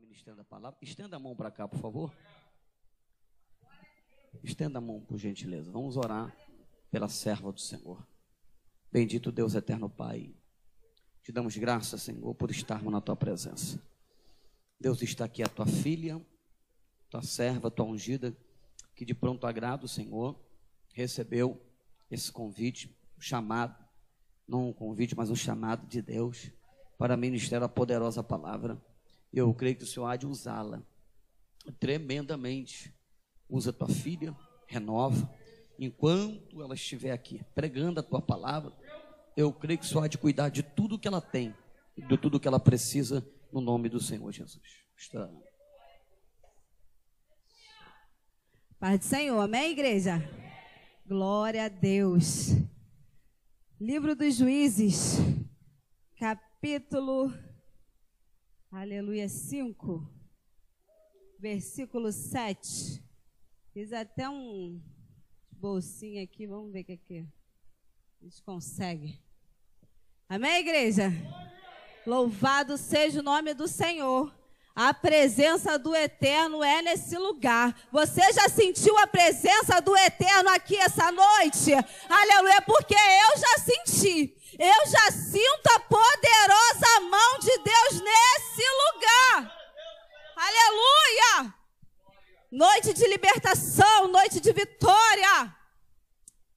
ministrando 0.00 0.40
a 0.40 0.44
palavra. 0.44 0.78
Estenda 0.80 1.16
a 1.16 1.18
mão 1.18 1.36
para 1.36 1.50
cá, 1.50 1.68
por 1.68 1.78
favor. 1.78 2.12
Estenda 4.42 4.78
a 4.78 4.80
mão, 4.80 5.00
por 5.00 5.18
gentileza. 5.18 5.70
Vamos 5.70 5.96
orar 5.96 6.34
pela 6.90 7.08
serva 7.08 7.52
do 7.52 7.60
Senhor. 7.60 8.06
Bendito 8.90 9.30
Deus 9.30 9.54
eterno 9.54 9.88
Pai. 9.90 10.34
Te 11.22 11.30
damos 11.30 11.56
graças, 11.56 12.02
Senhor, 12.02 12.34
por 12.34 12.50
estarmos 12.50 12.92
na 12.92 13.00
tua 13.00 13.14
presença. 13.14 13.80
Deus 14.80 15.02
está 15.02 15.26
aqui 15.26 15.42
a 15.42 15.48
tua 15.48 15.66
filha, 15.66 16.24
tua 17.10 17.22
serva, 17.22 17.70
tua 17.70 17.84
ungida, 17.84 18.34
que 18.94 19.04
de 19.04 19.14
pronto 19.14 19.46
agrado, 19.46 19.86
Senhor, 19.86 20.40
recebeu 20.94 21.60
esse 22.10 22.32
convite, 22.32 22.98
um 23.18 23.20
chamado, 23.20 23.76
não 24.48 24.70
um 24.70 24.72
convite, 24.72 25.14
mas 25.14 25.30
um 25.30 25.36
chamado 25.36 25.86
de 25.86 26.00
Deus 26.00 26.50
para 26.98 27.16
ministrar 27.16 27.62
a 27.62 27.68
poderosa 27.68 28.22
palavra. 28.24 28.80
Eu 29.32 29.54
creio 29.54 29.76
que 29.76 29.84
o 29.84 29.86
Senhor 29.86 30.06
há 30.06 30.16
de 30.16 30.26
usá-la 30.26 30.82
tremendamente. 31.78 32.94
Usa 33.48 33.72
tua 33.72 33.88
filha, 33.88 34.36
renova. 34.66 35.32
Enquanto 35.78 36.62
ela 36.62 36.74
estiver 36.74 37.12
aqui 37.12 37.42
pregando 37.54 38.00
a 38.00 38.02
tua 38.02 38.20
palavra, 38.20 38.72
eu 39.36 39.52
creio 39.52 39.78
que 39.78 39.84
o 39.84 39.88
Senhor 39.88 40.04
há 40.04 40.08
de 40.08 40.18
cuidar 40.18 40.48
de 40.48 40.62
tudo 40.62 40.98
que 40.98 41.08
ela 41.08 41.20
tem, 41.20 41.54
de 41.96 42.18
tudo 42.18 42.40
que 42.40 42.48
ela 42.48 42.60
precisa, 42.60 43.26
no 43.52 43.60
nome 43.60 43.88
do 43.88 44.00
Senhor 44.00 44.30
Jesus. 44.32 44.62
Está. 44.96 45.30
Paz 48.78 48.98
do 48.98 49.04
Senhor, 49.04 49.40
amém, 49.40 49.72
igreja? 49.72 50.22
Glória 51.06 51.64
a 51.64 51.68
Deus. 51.68 52.50
Livro 53.80 54.14
dos 54.14 54.36
Juízes, 54.36 55.18
capítulo 56.18 57.32
Aleluia 58.80 59.28
5, 59.28 60.10
versículo 61.38 62.10
7. 62.10 63.04
Fiz 63.74 63.92
até 63.92 64.26
um 64.26 64.80
bolsinho 65.50 66.24
aqui, 66.24 66.46
vamos 66.46 66.72
ver 66.72 66.80
o 66.80 66.84
que 66.86 66.92
aqui 66.92 67.18
a 67.18 68.24
gente 68.24 68.42
consegue. 68.42 69.20
Amém, 70.26 70.60
igreja? 70.60 71.10
Louvado 72.06 72.78
seja 72.78 73.20
o 73.20 73.22
nome 73.22 73.52
do 73.52 73.68
Senhor. 73.68 74.34
A 74.74 74.94
presença 74.94 75.78
do 75.78 75.94
Eterno 75.94 76.62
é 76.62 76.80
nesse 76.80 77.16
lugar. 77.16 77.74
Você 77.90 78.32
já 78.32 78.48
sentiu 78.48 78.96
a 78.98 79.06
presença 79.06 79.80
do 79.80 79.96
Eterno 79.96 80.50
aqui 80.50 80.76
essa 80.76 81.10
noite? 81.10 81.72
Aleluia, 82.08 82.62
porque 82.62 82.94
eu 82.94 83.38
já 83.38 83.58
senti. 83.64 84.36
Eu 84.58 84.86
já 84.86 85.10
sinto 85.10 85.66
a 85.74 85.80
poderosa 85.80 87.00
mão 87.10 87.38
de 87.40 87.58
Deus 87.58 88.02
nesse 88.02 88.62
lugar. 88.84 89.56
Aleluia! 90.36 91.54
Noite 92.50 92.92
de 92.92 93.06
libertação, 93.06 94.08
noite 94.08 94.40
de 94.40 94.52
vitória. 94.52 95.56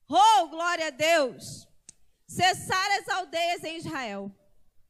Oh, 0.08 0.48
glória 0.48 0.88
a 0.88 0.90
Deus. 0.90 1.68
Cessaram 2.26 3.00
as 3.00 3.08
aldeias 3.08 3.62
em 3.64 3.76
Israel. 3.76 4.30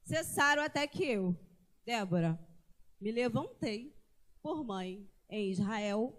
Cessaram 0.04 0.62
até 0.62 0.86
que 0.86 1.04
eu, 1.04 1.36
Débora, 1.84 2.38
me 3.04 3.12
levantei 3.12 3.94
por 4.40 4.64
mãe 4.64 5.06
em 5.28 5.50
Israel, 5.50 6.18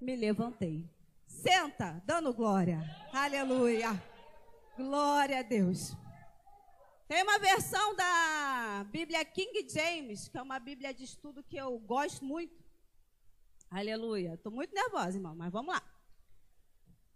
me 0.00 0.16
levantei. 0.16 0.88
Senta, 1.26 2.02
dando 2.06 2.32
glória. 2.32 2.80
Aleluia. 3.12 3.90
Glória 4.74 5.40
a 5.40 5.42
Deus. 5.42 5.94
Tem 7.06 7.22
uma 7.22 7.38
versão 7.38 7.94
da 7.94 8.86
Bíblia 8.90 9.22
King 9.26 9.68
James, 9.68 10.28
que 10.28 10.38
é 10.38 10.40
uma 10.40 10.58
Bíblia 10.58 10.94
de 10.94 11.04
estudo 11.04 11.42
que 11.42 11.58
eu 11.58 11.78
gosto 11.80 12.24
muito. 12.24 12.64
Aleluia. 13.70 14.32
Estou 14.32 14.50
muito 14.50 14.74
nervosa, 14.74 15.18
irmão, 15.18 15.36
mas 15.36 15.52
vamos 15.52 15.74
lá. 15.74 15.82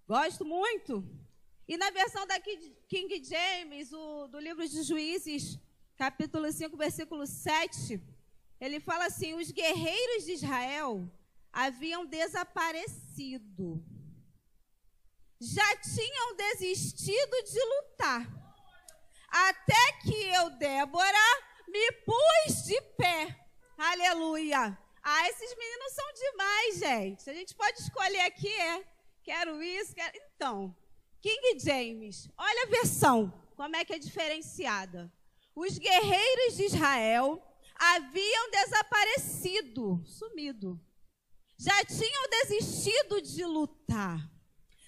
Gosto 0.06 0.44
muito. 0.44 1.02
E 1.66 1.78
na 1.78 1.90
versão 1.90 2.26
da 2.26 2.38
King 2.38 3.24
James, 3.24 3.94
o, 3.94 4.28
do 4.28 4.38
livro 4.38 4.68
de 4.68 4.82
Juízes, 4.82 5.58
capítulo 5.96 6.52
5, 6.52 6.76
versículo 6.76 7.26
7, 7.26 7.98
ele 8.60 8.80
fala 8.80 9.06
assim: 9.06 9.34
os 9.34 9.50
guerreiros 9.50 10.24
de 10.24 10.32
Israel 10.32 11.10
haviam 11.52 12.04
desaparecido. 12.06 13.84
Já 15.40 15.76
tinham 15.76 16.36
desistido 16.36 17.42
de 17.44 17.62
lutar 17.62 18.46
até 19.28 19.92
que 20.02 20.14
eu, 20.28 20.50
Débora, 20.50 21.42
me 21.68 21.92
pus 22.04 22.64
de 22.64 22.80
pé. 22.96 23.38
Aleluia. 23.76 24.78
Ah, 25.02 25.28
esses 25.28 25.56
meninos 25.56 25.92
são 25.92 26.12
demais, 26.14 26.78
gente. 26.78 27.30
A 27.30 27.34
gente 27.34 27.54
pode 27.54 27.78
escolher 27.80 28.20
aqui, 28.20 28.48
é. 28.48 28.84
Quero 29.22 29.62
isso, 29.62 29.94
quero. 29.94 30.12
Então, 30.34 30.74
King 31.20 31.58
James, 31.58 32.28
olha 32.36 32.62
a 32.62 32.70
versão, 32.70 33.32
como 33.56 33.76
é 33.76 33.84
que 33.84 33.92
é 33.92 33.98
diferenciada. 33.98 35.12
Os 35.54 35.78
guerreiros 35.78 36.56
de 36.56 36.64
Israel 36.64 37.42
haviam 37.78 38.50
desaparecido, 38.50 40.02
sumido. 40.04 40.80
Já 41.58 41.84
tinham 41.84 42.28
desistido 42.30 43.20
de 43.22 43.44
lutar. 43.44 44.30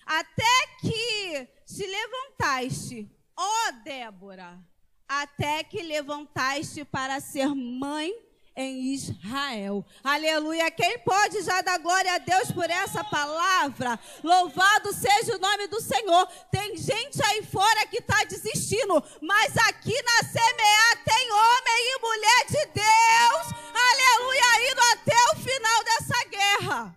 Até 0.05 0.67
que 0.81 1.49
te 1.67 1.87
levantaste 1.87 3.19
ó 3.39 3.73
Débora, 3.85 4.61
até 5.07 5.63
que 5.63 5.81
levantaste 5.81 6.85
para 6.85 7.21
ser 7.21 7.55
mãe 7.55 8.13
em 8.59 8.93
Israel. 8.93 9.87
Aleluia. 10.03 10.69
Quem 10.73 10.99
pode 10.99 11.43
já 11.43 11.63
dar 11.63 11.79
glória 11.79 12.13
a 12.13 12.19
Deus 12.19 12.51
por 12.51 12.69
essa 12.69 13.05
palavra? 13.05 13.99
Louvado 14.23 14.93
seja 14.93 15.37
o 15.37 15.39
nome 15.39 15.69
do 15.69 15.81
Senhor. 15.81 16.27
Tem 16.51 16.77
gente 16.77 17.23
aí 17.25 17.45
fora 17.45 17.87
que 17.87 17.99
está 17.99 18.25
desistindo, 18.25 19.01
mas 19.23 19.57
aqui 19.59 19.95
na 20.03 20.29
CMA 20.29 21.05
tem 21.05 21.31
homem 21.31 21.81
e 21.87 22.01
mulher 22.01 22.47
de 22.47 22.67
Deus. 22.75 23.47
Aleluia. 23.73 24.73
Indo 24.73 24.81
até 24.93 25.17
o 25.33 25.37
final 25.37 25.85
dessa 25.85 26.25
guerra. 26.29 26.97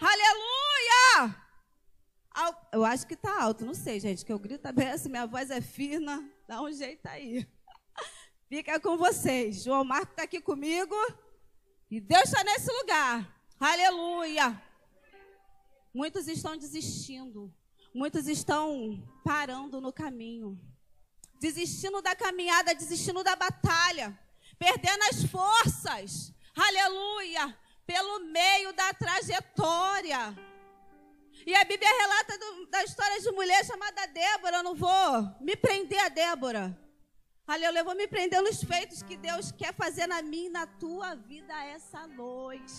Aleluia. 0.00 1.42
Eu 2.72 2.84
acho 2.84 3.06
que 3.06 3.14
está 3.14 3.42
alto, 3.42 3.64
não 3.64 3.74
sei, 3.74 3.98
gente, 3.98 4.24
que 4.24 4.32
eu 4.32 4.38
grito 4.38 4.72
bem 4.72 4.88
assim, 4.88 5.08
minha 5.08 5.26
voz 5.26 5.50
é 5.50 5.60
fina, 5.60 6.24
dá 6.48 6.62
um 6.62 6.72
jeito 6.72 7.06
aí. 7.06 7.46
Fica 8.52 8.78
com 8.78 8.98
vocês. 8.98 9.64
João 9.64 9.82
Marco 9.82 10.10
está 10.10 10.24
aqui 10.24 10.38
comigo 10.38 10.94
e 11.90 11.98
Deus 11.98 12.24
está 12.24 12.44
nesse 12.44 12.70
lugar. 12.70 13.26
Aleluia. 13.58 14.62
Muitos 15.94 16.28
estão 16.28 16.54
desistindo, 16.54 17.50
muitos 17.94 18.28
estão 18.28 19.02
parando 19.24 19.80
no 19.80 19.90
caminho, 19.90 20.60
desistindo 21.40 22.02
da 22.02 22.14
caminhada, 22.14 22.74
desistindo 22.74 23.24
da 23.24 23.34
batalha, 23.34 24.20
perdendo 24.58 25.02
as 25.04 25.24
forças. 25.24 26.34
Aleluia. 26.54 27.58
Pelo 27.86 28.18
meio 28.26 28.74
da 28.74 28.92
trajetória. 28.92 30.36
E 31.46 31.54
a 31.54 31.64
Bíblia 31.64 31.88
relata 31.88 32.36
do, 32.36 32.66
da 32.66 32.84
história 32.84 33.18
de 33.18 33.30
mulher 33.30 33.64
chamada 33.64 34.06
Débora. 34.08 34.58
Eu 34.58 34.62
não 34.62 34.74
vou 34.74 35.22
me 35.40 35.56
prender 35.56 36.00
a 36.00 36.10
Débora. 36.10 36.82
Aleluia, 37.46 37.80
eu 37.80 37.84
vou 37.84 37.94
me 37.94 38.06
prender 38.08 38.40
nos 38.42 38.62
feitos 38.62 39.02
que 39.02 39.16
Deus 39.16 39.52
quer 39.52 39.74
fazer 39.74 40.06
na 40.06 40.22
minha 40.22 40.50
na 40.50 40.66
tua 40.66 41.14
vida 41.14 41.52
essa 41.64 42.06
noite. 42.06 42.72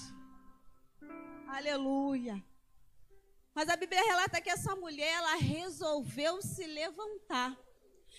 Aleluia. 1.48 2.44
Mas 3.54 3.70
a 3.70 3.76
Bíblia 3.76 4.02
relata 4.04 4.42
que 4.42 4.50
essa 4.50 4.76
mulher, 4.76 5.14
ela 5.14 5.36
resolveu 5.36 6.42
se 6.42 6.66
levantar. 6.66 7.56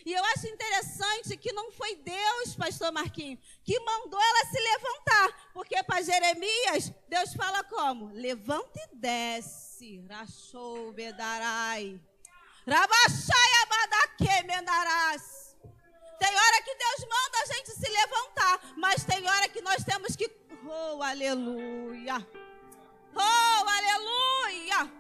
E 0.05 0.13
eu 0.13 0.25
acho 0.25 0.47
interessante 0.47 1.37
que 1.37 1.53
não 1.53 1.73
foi 1.73 1.97
Deus, 1.97 2.55
pastor 2.57 2.93
Marquinhos, 2.93 3.41
que 3.65 3.79
mandou 3.81 4.21
ela 4.21 4.45
se 4.47 4.61
levantar. 4.61 5.51
Porque 5.53 5.83
para 5.83 6.03
Jeremias, 6.03 6.93
Deus 7.09 7.33
fala 7.35 7.65
como? 7.65 8.13
Levanta 8.13 8.79
e 8.81 8.97
desce 8.97 9.65
desce. 9.85 10.05
Rachou 10.09 10.93
bedarai. 10.93 12.01
Rabachai 12.67 13.51
abadaque 13.63 14.47
mendarás. 14.47 15.44
Tem 16.19 16.35
hora 16.35 16.63
que 16.63 16.75
Deus 16.75 17.01
manda 17.01 17.39
a 17.43 17.47
gente 17.47 17.71
se 17.71 17.89
levantar, 17.91 18.61
mas 18.77 19.05
tem 19.05 19.29
hora 19.29 19.49
que 19.49 19.61
nós 19.61 19.85
temos 19.85 20.17
que. 20.17 20.31
Oh, 20.67 21.03
aleluia. 21.03 22.27
Oh, 23.15 23.69
aleluia. 23.69 24.91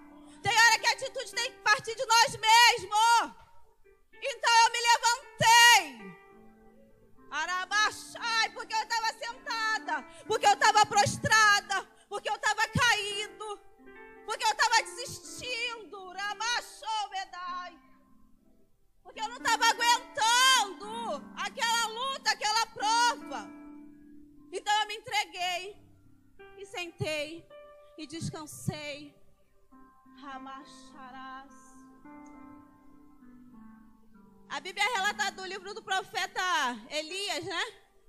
Tem 0.42 0.52
hora 0.52 0.78
que 0.78 0.86
a 0.86 0.92
atitude 0.92 1.34
tem 1.34 1.50
que 1.50 1.58
partir 1.58 1.94
de 1.94 2.06
nós 2.06 2.36
mesmos. 2.36 3.34
Então 4.22 4.52
eu 4.64 4.72
me 4.72 4.80
levantei. 4.90 6.14
Arabachai, 7.30 8.50
porque 8.50 8.74
eu 8.74 8.82
estava 8.82 9.08
sentada, 9.18 10.02
porque 10.26 10.46
eu 10.46 10.52
estava 10.52 10.86
prostrada, 10.86 11.88
porque 12.08 12.30
eu 12.30 12.34
estava 12.36 12.68
caído 12.68 13.74
porque 14.24 14.44
eu 14.44 14.50
estava 14.50 14.82
desistindo. 14.82 16.12
Ramachou, 16.12 17.10
Medai. 17.10 17.78
Porque 19.02 19.20
eu 19.20 19.28
não 19.28 19.36
estava 19.36 19.63
sentei 26.84 27.48
e 27.96 28.06
descansei. 28.06 29.14
Ramacharás. 30.20 31.52
A 34.48 34.60
Bíblia 34.60 34.84
relata 34.94 35.32
do 35.32 35.44
livro 35.46 35.72
do 35.74 35.82
profeta 35.82 36.42
Elias, 36.90 37.44
né? 37.44 37.64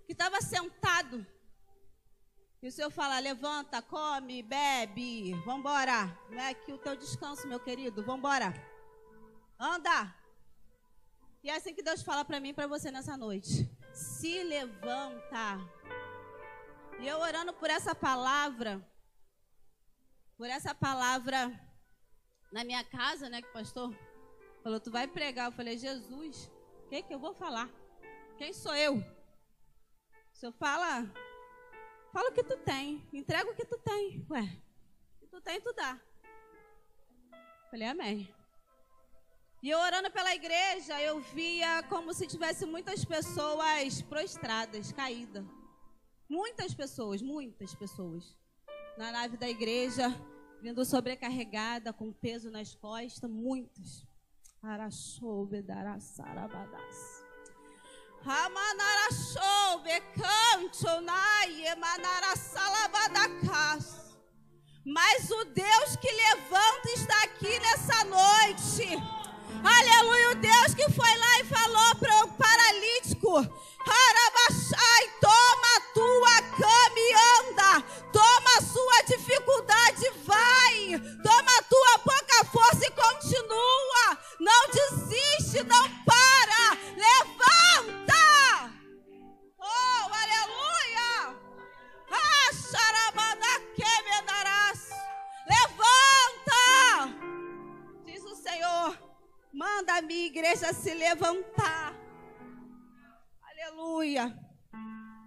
Que 0.06 0.12
estava 0.12 0.42
sentado. 0.42 1.26
E 2.62 2.68
o 2.68 2.72
Senhor 2.72 2.92
fala: 2.92 3.20
levanta, 3.20 3.82
come, 3.82 4.44
bebe, 4.44 5.34
vambora. 5.46 6.18
Não 6.30 6.40
é 6.40 6.50
aqui 6.50 6.74
o 6.74 6.78
teu 6.78 6.96
descanso, 6.96 7.48
meu 7.48 7.60
querido, 7.60 8.04
vambora. 8.04 8.54
Anda. 9.58 10.14
E 11.44 11.50
é 11.50 11.56
assim 11.56 11.74
que 11.74 11.84
Deus 11.84 12.02
fala 12.02 12.26
para 12.26 12.40
mim 12.40 12.50
e 12.50 12.54
para 12.54 12.68
você 12.68 12.92
nessa 12.92 13.16
noite. 13.16 13.70
Se 13.94 14.44
levanta. 14.44 15.60
E 17.00 17.08
eu 17.08 17.20
orando 17.20 17.54
por 17.54 17.70
essa 17.70 17.94
palavra, 17.94 18.82
por 20.38 20.48
essa 20.48 20.74
palavra 20.74 21.52
na 22.52 22.64
minha 22.64 22.84
casa, 22.84 23.30
né, 23.30 23.42
que 23.42 23.50
o 23.50 23.54
pastor 23.54 23.94
falou, 24.64 24.80
tu 24.80 24.90
vai 24.90 25.08
pregar. 25.08 25.48
Eu 25.48 25.52
falei, 25.52 25.78
Jesus, 25.78 26.50
o 26.86 26.90
que, 26.90 27.04
que 27.04 27.14
eu 27.14 27.20
vou 27.20 27.34
falar? 27.34 27.70
Quem 28.38 28.54
sou 28.54 28.74
eu? 28.76 28.96
O 28.96 30.38
senhor 30.38 30.54
fala, 30.54 31.06
fala 32.14 32.30
o 32.30 32.34
que 32.34 32.44
tu 32.44 32.58
tem, 32.58 33.06
entrega 33.12 33.52
o 33.52 33.56
que 33.56 33.66
tu 33.66 33.78
tem. 33.80 34.26
Ué, 34.30 34.42
o 35.16 35.20
que 35.20 35.28
tu 35.28 35.42
tem, 35.42 35.60
tu 35.60 35.74
dá. 35.74 36.00
Eu 37.32 37.70
falei, 37.70 37.88
amém. 37.88 38.34
E 39.62 39.70
eu 39.70 39.80
orando 39.80 40.10
pela 40.12 40.34
igreja, 40.34 41.02
eu 41.02 41.20
via 41.20 41.84
como 41.90 42.14
se 42.14 42.26
tivesse 42.26 42.66
muitas 42.66 43.04
pessoas 43.04 44.02
prostradas, 44.02 44.92
caídas. 44.92 45.46
Muitas 46.30 46.74
pessoas, 46.74 47.22
muitas 47.22 47.74
pessoas. 47.76 48.36
Na 48.98 49.12
nave 49.12 49.38
da 49.38 49.48
igreja, 49.48 50.10
vindo 50.62 50.84
sobrecarregada, 50.84 51.94
com 51.94 52.12
peso 52.12 52.50
nas 52.50 52.74
costas, 52.74 53.30
muitas. 53.30 54.06
Mas 64.84 65.30
o 65.30 65.46
Deus 65.46 65.96
que 65.98 66.12
levanta 66.12 66.90
está 66.96 67.24
aqui 67.24 67.60
nessa 67.60 68.04
noite. 68.06 68.98
Aleluia, 69.64 70.32
o 70.32 70.36
Deus 70.36 70.74
que 70.76 70.90
foi 70.92 71.18
lá 71.18 71.40
e 71.40 71.46
falou 71.46 71.96
para 72.00 72.24
o 72.24 72.34
paralítico: 72.34 73.38
Harabachai, 73.38 75.20
toma 75.22 75.55
tua 75.96 76.42
e 77.00 77.14
anda, 77.40 77.82
toma 78.12 78.58
a 78.58 78.62
sua 78.62 79.02
dificuldade, 79.08 80.10
vai, 80.26 81.00
toma 81.24 81.58
a 81.58 81.64
tua 81.64 82.00
pouca 82.00 82.44
força 82.52 82.86
e 82.86 82.92
continua, 82.92 84.18
não 84.38 84.68
desiste, 84.68 85.64
não 85.64 85.90
para, 86.04 86.78
levanta. 86.98 88.74
Oh, 89.58 90.14
aleluia! 90.14 91.34
Ah, 92.12 92.54
Levanta! 95.48 97.16
Diz 98.04 98.22
o 98.26 98.36
Senhor. 98.36 98.98
Manda 99.54 99.96
a 99.96 100.02
minha 100.02 100.26
igreja 100.26 100.74
se 100.74 100.94
levantar. 100.94 101.96
Aleluia. 103.42 104.45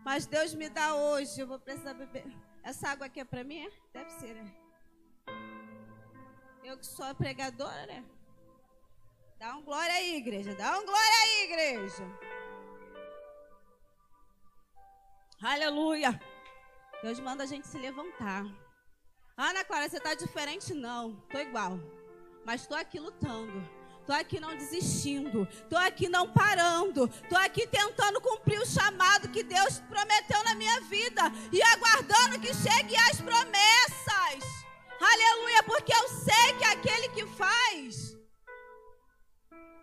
Mas 0.09 0.25
Deus 0.25 0.55
me 0.55 0.71
dá 0.71 0.95
hoje, 0.95 1.39
eu 1.39 1.47
vou 1.47 1.59
precisar 1.61 1.93
beber. 1.93 2.25
Essa 2.63 2.89
água 2.89 3.05
aqui 3.05 3.21
é 3.21 3.27
para 3.27 3.45
mim? 3.45 3.67
É? 3.67 3.71
Deve 3.93 4.11
ser, 4.13 4.35
né? 4.37 4.55
Eu 6.65 6.79
que 6.79 6.87
sou 6.87 7.05
a 7.05 7.15
pregadora, 7.15 7.85
né? 7.85 8.03
Dá 9.39 9.55
um 9.55 9.63
glória 9.63 9.93
aí, 9.93 10.17
igreja. 10.17 10.55
Dá 10.55 10.79
um 10.79 10.87
glória 10.87 11.19
aí, 11.25 11.45
igreja. 11.45 12.05
Aleluia. 15.43 16.19
Deus 17.03 17.21
manda 17.21 17.45
a 17.45 17.47
gente 17.47 17.69
se 17.69 17.77
levantar. 17.77 18.47
Ana 19.37 19.63
Clara, 19.63 19.91
você 19.91 19.99
está 19.99 20.15
diferente? 20.15 20.73
Não, 20.73 21.17
tô 21.29 21.37
igual. 21.39 21.79
Mas 22.47 22.63
estou 22.63 22.79
aqui 22.79 22.99
lutando. 22.99 23.78
Tô 24.09 24.15
aqui 24.15 24.41
não 24.41 24.57
desistindo. 24.57 25.47
Tô 25.69 25.77
aqui 25.77 26.09
não 26.09 26.33
parando. 26.33 27.09
Tô 27.29 27.37
aqui 27.37 27.67
tentando 27.67 28.23
cumprir 28.23 28.59
o 28.59 28.65
chamado 28.65 29.29
que 29.29 29.43
Deus 29.43 29.81
prometeu 29.81 30.43
na 30.45 30.55
minha 30.55 30.81
vida 30.81 31.21
e 31.53 31.61
aguardando 31.63 32.41
que 32.41 32.55
chegue 32.55 32.97
as 32.97 33.21
promessas. 33.21 34.65
Aleluia, 34.99 35.63
porque 35.65 35.93
eu 35.93 36.09
sei 36.09 36.55
que 36.57 36.65
aquele 36.65 37.11
que 37.11 37.27
faz, 37.27 38.17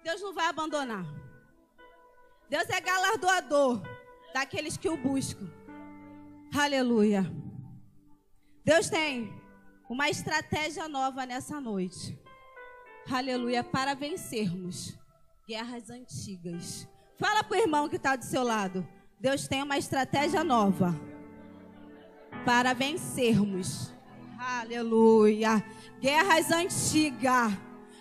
Deus 0.03 0.19
não 0.19 0.33
vai 0.33 0.47
abandonar. 0.47 1.05
Deus 2.49 2.67
é 2.67 2.81
galardoador 2.81 3.79
daqueles 4.33 4.75
que 4.75 4.89
o 4.89 4.97
buscam. 4.97 5.47
Aleluia. 6.51 7.31
Deus 8.63 8.89
tem 8.89 9.31
uma 9.87 10.09
estratégia 10.09 10.87
nova 10.87 11.27
nessa 11.27 11.61
noite 11.61 12.24
aleluia, 13.09 13.63
para 13.63 13.93
vencermos 13.93 14.97
guerras 15.47 15.89
antigas. 15.89 16.87
Fala 17.17 17.43
para 17.43 17.57
o 17.57 17.61
irmão 17.61 17.87
que 17.87 17.95
está 17.95 18.15
do 18.15 18.25
seu 18.25 18.43
lado. 18.43 18.87
Deus 19.19 19.47
tem 19.47 19.63
uma 19.63 19.77
estratégia 19.77 20.43
nova 20.43 20.93
para 22.45 22.73
vencermos. 22.73 23.93
Aleluia. 24.37 25.63
Guerras 25.99 26.51
antigas. 26.51 27.53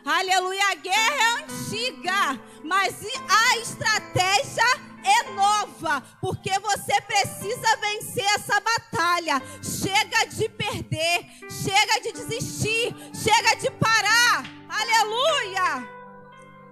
Aleluia. 0.05 0.63
A 0.71 0.75
guerra 0.75 1.15
é 1.15 1.43
antiga, 1.43 2.41
mas 2.63 3.07
a 3.29 3.59
estratégia 3.59 4.65
é 5.05 5.31
nova, 5.33 6.03
porque 6.21 6.59
você 6.59 7.01
precisa 7.03 7.77
vencer 7.77 8.25
essa 8.35 8.61
batalha. 8.61 9.41
Chega 9.63 10.27
de 10.27 10.49
perder, 10.49 11.27
chega 11.51 12.01
de 12.03 12.13
desistir, 12.13 12.95
chega 13.15 13.55
de 13.57 13.71
parar. 13.73 14.64
Aleluia! 14.69 15.89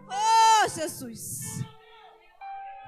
Oh, 0.09 0.69
Jesus! 0.69 1.41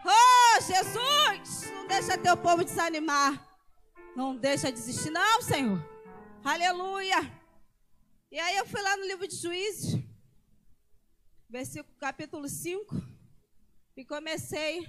Oh, 0.05 0.61
Jesus! 0.61 1.71
Não 1.71 1.87
deixa 1.87 2.19
teu 2.19 2.37
povo 2.37 2.65
desanimar. 2.65 3.43
Não 4.15 4.37
deixa 4.37 4.71
desistir, 4.71 5.11
não, 5.11 5.43
Senhor. 5.43 5.83
Aleluia! 6.45 7.21
E 8.31 8.39
aí 8.39 8.57
eu 8.57 8.67
fui 8.67 8.83
lá 8.83 8.97
no 8.97 9.07
livro 9.07 9.27
de 9.29 9.37
Juízes, 9.37 10.03
versículo 11.49 11.97
capítulo 11.99 12.49
5, 12.49 12.97
e 13.97 14.05
comecei 14.05 14.89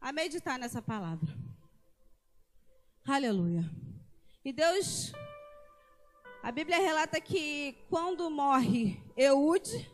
a 0.00 0.12
meditar 0.12 0.58
nessa 0.58 0.82
palavra. 0.82 1.28
Aleluia. 3.06 3.64
E 4.44 4.52
Deus, 4.52 5.12
a 6.42 6.50
Bíblia 6.50 6.78
relata 6.78 7.20
que 7.20 7.76
quando 7.88 8.28
morre 8.30 9.00
Eude, 9.16 9.90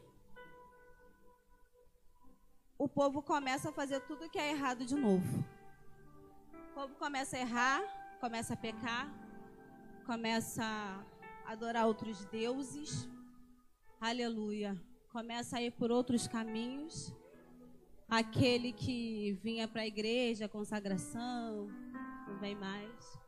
o 2.78 2.88
povo 2.88 3.22
começa 3.22 3.68
a 3.68 3.72
fazer 3.72 4.00
tudo 4.00 4.30
que 4.30 4.38
é 4.38 4.50
errado 4.50 4.84
de 4.84 4.94
novo. 4.94 5.44
O 6.70 6.74
povo 6.74 6.94
começa 6.94 7.36
a 7.36 7.40
errar, 7.40 7.82
começa 8.20 8.54
a 8.54 8.56
pecar, 8.56 9.12
começa 10.06 10.64
a 10.64 11.52
adorar 11.52 11.86
outros 11.86 12.24
deuses. 12.26 13.08
Aleluia. 14.00 14.80
Começa 15.10 15.58
a 15.58 15.62
ir 15.62 15.72
por 15.72 15.90
outros 15.90 16.26
caminhos 16.26 17.12
aquele 18.08 18.72
que 18.72 19.32
vinha 19.42 19.68
para 19.68 19.82
a 19.82 19.86
igreja, 19.86 20.48
consagração, 20.48 21.68
não 22.26 22.38
vem 22.38 22.54
mais, 22.54 23.20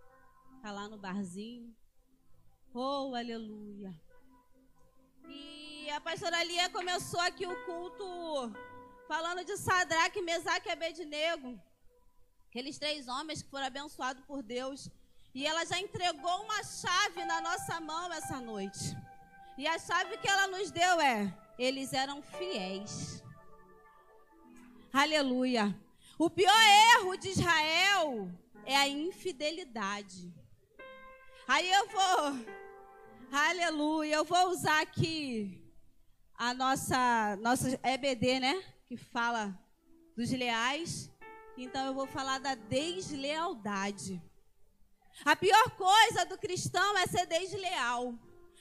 está 0.57 0.73
lá 0.73 0.89
no 0.89 0.97
barzinho. 0.97 1.75
Oh, 2.73 3.15
aleluia. 3.17 3.93
E 5.29 5.91
a 5.91 6.01
pastora 6.01 6.43
Lia 6.45 6.69
começou 6.71 7.19
aqui 7.21 7.45
o 7.45 7.65
culto 7.65 8.05
falando 9.09 9.45
de 9.45 9.57
Sadraque, 9.57 10.23
Mesaque 10.23 10.69
e 10.69 10.73
Abednego, 10.73 11.61
aqueles 12.49 12.79
três 12.79 13.09
homens 13.09 13.43
que 13.43 13.51
foram 13.51 13.67
abençoados 13.67 14.25
por 14.25 14.41
Deus. 14.41 14.89
E 15.35 15.45
ela 15.45 15.65
já 15.65 15.81
entregou 15.81 16.43
uma 16.43 16.63
chave 16.63 17.25
na 17.25 17.41
nossa 17.41 17.81
mão 17.81 18.13
essa 18.13 18.41
noite. 18.41 18.97
E 19.59 19.67
a 19.67 19.77
chave 19.77 20.17
que 20.19 20.29
ela 20.29 20.47
nos 20.47 20.71
deu 20.71 21.01
é: 21.01 21.37
eles 21.59 21.93
eram 21.93 22.23
fiéis. 22.23 23.21
Aleluia. 24.93 25.77
O 26.17 26.31
pior 26.31 26.63
erro 26.99 27.17
de 27.17 27.31
Israel 27.31 28.31
é 28.65 28.77
a 28.77 28.87
infidelidade. 28.87 30.33
Aí 31.49 31.69
eu 31.69 31.89
vou, 31.89 32.60
aleluia, 33.31 34.17
eu 34.17 34.25
vou 34.25 34.51
usar 34.51 34.81
aqui 34.81 35.63
a 36.35 36.53
nossa, 36.55 37.37
nossa 37.37 37.79
EBD, 37.83 38.41
né? 38.41 38.63
Que 38.87 38.97
fala 38.97 39.59
dos 40.17 40.31
leais. 40.31 41.11
Então 41.57 41.87
eu 41.87 41.95
vou 41.95 42.07
falar 42.07 42.39
da 42.39 42.55
deslealdade. 42.55 44.23
A 45.25 45.37
pior 45.37 45.71
coisa 45.73 46.25
do 46.25 46.39
cristão 46.39 46.97
é 46.99 47.07
ser 47.07 47.27
desleal. 47.27 48.15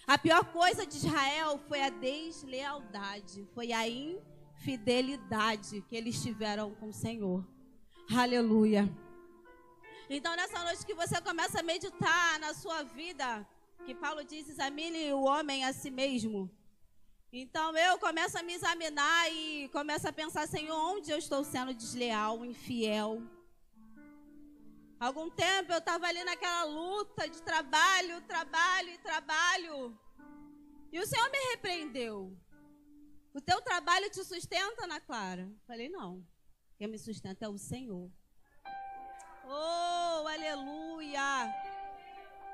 A 0.06 0.18
pior 0.18 0.44
coisa 0.52 0.86
de 0.86 0.98
Israel 0.98 1.60
foi 1.68 1.82
a 1.82 1.90
deslealdade, 1.90 3.48
foi 3.54 3.72
a 3.72 3.88
infidelidade 3.88 5.82
que 5.84 5.96
eles 5.96 6.22
tiveram 6.22 6.74
com 6.76 6.90
o 6.90 6.94
Senhor. 6.94 7.48
Aleluia. 8.12 8.90
Então, 10.10 10.36
nessa 10.36 10.64
noite 10.64 10.86
que 10.86 10.96
você 10.96 11.22
começa 11.22 11.60
a 11.60 11.64
meditar 11.64 12.40
na 12.40 12.54
sua 12.56 12.82
vida, 12.82 13.48
que 13.86 13.96
Paulo 13.96 14.24
diz: 14.24 14.50
examine 14.50 15.12
o 15.14 15.24
homem 15.24 15.66
a 15.66 15.74
si 15.74 15.90
mesmo. 15.90 16.50
Então, 17.32 17.78
eu 17.78 18.00
começo 18.00 18.38
a 18.38 18.44
me 18.44 18.54
examinar 18.54 19.32
e 19.32 19.70
começo 19.70 20.08
a 20.08 20.14
pensar: 20.14 20.48
Senhor, 20.48 20.76
onde 20.76 21.12
eu 21.12 21.18
estou 21.18 21.44
sendo 21.44 21.74
desleal, 21.74 22.44
infiel? 22.44 23.22
Algum 25.00 25.30
tempo 25.30 25.72
eu 25.72 25.78
estava 25.78 26.08
ali 26.08 26.24
naquela 26.24 26.66
luta 26.66 27.30
de 27.30 27.42
trabalho, 27.42 28.22
trabalho 28.24 28.90
e 28.90 28.98
trabalho. 28.98 30.00
E 30.92 31.00
o 31.00 31.06
Senhor 31.06 31.30
me 31.32 31.38
repreendeu. 31.52 32.38
O 33.34 33.40
teu 33.40 33.62
trabalho 33.62 34.10
te 34.10 34.24
sustenta, 34.26 34.84
Ana 34.84 35.00
Clara? 35.00 35.50
Falei, 35.66 35.88
não. 35.88 36.26
Quem 36.78 36.88
me 36.88 36.98
sustenta 36.98 37.46
é 37.46 37.50
o 37.50 37.58
Senhor. 37.58 38.12
Oh, 39.46 40.28
aleluia! 40.28 41.48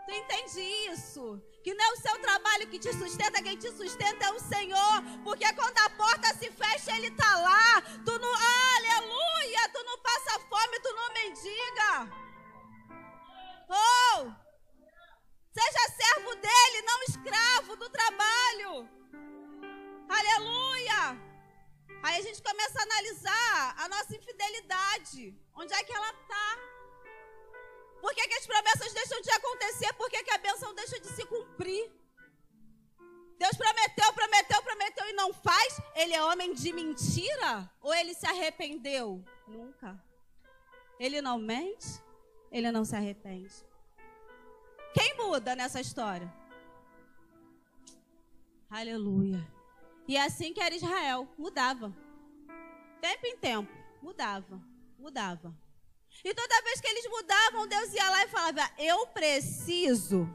Tu 0.06 0.12
entende 0.12 0.62
isso? 0.92 1.42
Que 1.64 1.74
não 1.74 1.84
é 1.84 1.92
o 1.94 1.98
seu 1.98 2.20
trabalho 2.20 2.68
que 2.68 2.78
te 2.78 2.94
sustenta, 2.94 3.42
quem 3.42 3.58
te 3.58 3.72
sustenta 3.72 4.26
é 4.26 4.32
o 4.32 4.40
Senhor. 4.40 5.02
Porque 5.24 5.52
quando 5.54 5.78
a 5.80 5.90
porta 5.90 6.34
se 6.36 6.52
fecha, 6.52 6.96
Ele 6.96 7.08
está 7.08 7.38
lá. 7.40 7.82
Tu 8.06 8.20
não, 8.20 8.34
aleluia! 8.34 9.70
Tu 9.74 9.84
não 9.84 9.98
passa 10.00 10.40
fome, 10.42 10.80
tu 10.80 10.94
não 10.94 11.14
mendiga. 11.14 12.26
Oh! 13.68 14.32
Seja 15.52 15.94
servo 15.98 16.36
dele, 16.36 16.82
não 16.86 17.02
escravo 17.04 17.76
do 17.76 17.90
trabalho. 17.90 18.88
Aleluia! 20.08 21.18
Aí 22.04 22.20
a 22.20 22.22
gente 22.22 22.44
começa 22.44 22.80
a 22.80 22.84
analisar 22.84 23.76
a 23.80 23.90
nossa 23.90 24.16
infidelidade. 24.16 25.36
Onde 25.56 25.74
é 25.74 25.84
que 25.84 25.92
ela 25.92 26.12
está? 26.12 26.75
Por 28.02 28.14
que, 28.14 28.28
que, 28.28 28.34
as 28.36 28.46
promessas 28.46 28.94
deixam 28.94 29.22
de 29.22 29.32
acontecer? 29.32 29.94
Por 29.94 30.10
que, 30.10 30.24
que 30.24 30.32
a 30.32 30.38
bênção 30.38 30.74
deixa 30.74 31.00
de 31.00 31.08
se 31.08 31.26
cumprir? 31.26 31.92
Deus 33.38 33.58
prometeu, 33.58 34.14
prometeu, 34.14 34.62
prometeu 34.62 35.10
e 35.10 35.14
não 35.14 35.34
faz? 35.34 35.82
Ele 35.96 36.14
é 36.14 36.24
homem 36.24 36.54
de 36.54 36.72
mentira? 36.72 37.70
Ou 37.82 37.94
ele 37.94 38.14
se 38.14 38.26
arrependeu? 38.26 39.24
Nunca. 39.48 40.02
Ele 41.00 41.22
não 41.22 41.38
mente? 41.38 42.06
ele 42.56 42.72
não 42.72 42.86
se 42.86 42.96
arrepende. 42.96 43.54
Quem 44.94 45.18
muda 45.18 45.58
nessa 45.58 45.82
história? 45.82 46.34
Aleluia. 48.70 49.46
E 50.08 50.16
é 50.16 50.24
assim 50.24 50.54
que 50.54 50.62
era 50.62 50.74
Israel, 50.74 51.28
mudava. 51.38 51.94
Tempo 53.02 53.26
em 53.26 53.36
tempo, 53.38 53.72
mudava, 54.02 54.62
mudava. 54.98 55.54
E 56.24 56.34
toda 56.34 56.62
vez 56.62 56.80
que 56.80 56.88
eles 56.88 57.10
mudavam, 57.10 57.68
Deus 57.68 57.85
falava: 58.46 58.70
Eu 58.78 59.08
preciso 59.08 60.30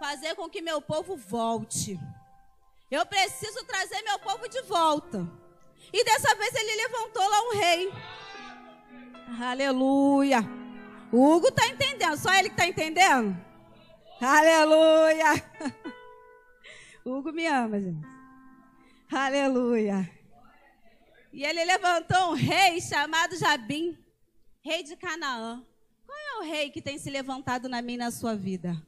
fazer 0.00 0.34
com 0.34 0.48
que 0.48 0.60
meu 0.60 0.80
povo 0.80 1.16
volte. 1.16 1.98
Eu 2.90 3.04
preciso 3.06 3.64
trazer 3.64 4.02
meu 4.02 4.18
povo 4.18 4.48
de 4.48 4.62
volta. 4.62 5.28
E 5.92 6.04
dessa 6.04 6.34
vez 6.34 6.54
ele 6.54 6.82
levantou 6.82 7.28
lá 7.28 7.42
um 7.42 7.58
rei. 7.58 7.92
Aleluia. 9.40 10.40
O 11.12 11.24
Hugo 11.24 11.48
está 11.48 11.66
entendendo, 11.66 12.16
só 12.16 12.32
ele 12.34 12.48
que 12.48 12.54
está 12.54 12.66
entendendo? 12.66 13.36
Aleluia! 14.20 15.32
O 17.04 17.12
Hugo 17.12 17.32
me 17.32 17.46
ama, 17.46 17.80
gente. 17.80 18.06
Aleluia! 19.10 20.10
E 21.32 21.42
ele 21.42 21.64
levantou 21.64 22.32
um 22.32 22.34
rei 22.34 22.82
chamado 22.82 23.34
Jabim, 23.34 23.96
rei 24.62 24.82
de 24.82 24.94
Canaã. 24.94 25.64
O 26.38 26.42
rei 26.42 26.70
que 26.70 26.80
tem 26.80 26.96
se 26.98 27.10
levantado 27.10 27.68
na 27.68 27.82
minha 27.82 27.96
e 27.96 27.98
na 27.98 28.12
sua 28.12 28.36
vida? 28.36 28.80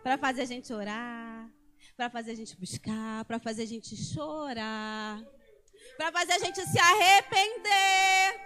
Para 0.00 0.16
fazer 0.16 0.42
a 0.42 0.44
gente 0.44 0.72
orar, 0.72 1.50
para 1.96 2.08
fazer 2.08 2.30
a 2.30 2.34
gente 2.36 2.56
buscar, 2.56 3.24
para 3.24 3.40
fazer 3.40 3.62
a 3.62 3.66
gente 3.66 3.96
chorar, 3.96 5.20
para 5.96 6.12
fazer 6.12 6.34
a 6.34 6.38
gente 6.38 6.64
se 6.64 6.78
arrepender. 6.78 8.40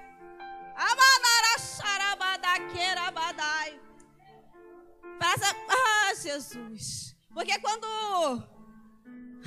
Passa, 5.18 5.54
ah, 5.68 6.14
Jesus. 6.14 7.14
Porque 7.34 7.58
quando, 7.58 7.86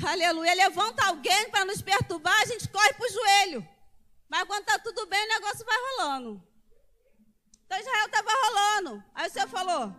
aleluia, 0.08 0.54
levanta 0.54 1.08
alguém 1.08 1.50
para 1.50 1.66
nos 1.66 1.82
perturbar, 1.82 2.40
a 2.40 2.46
gente 2.46 2.70
corre 2.70 2.94
para 2.94 3.08
o 3.08 3.12
joelho. 3.12 3.68
Mas 4.28 4.44
quando 4.44 4.62
está 4.62 4.78
tudo 4.78 5.08
bem, 5.08 5.26
o 5.26 5.30
negócio 5.30 5.66
vai 5.66 5.78
rolando. 5.98 6.49
Então 7.70 7.80
Israel 7.80 8.06
estava 8.08 8.32
rolando. 8.46 9.04
Aí 9.14 9.28
o 9.28 9.32
Senhor 9.32 9.48
falou: 9.48 9.96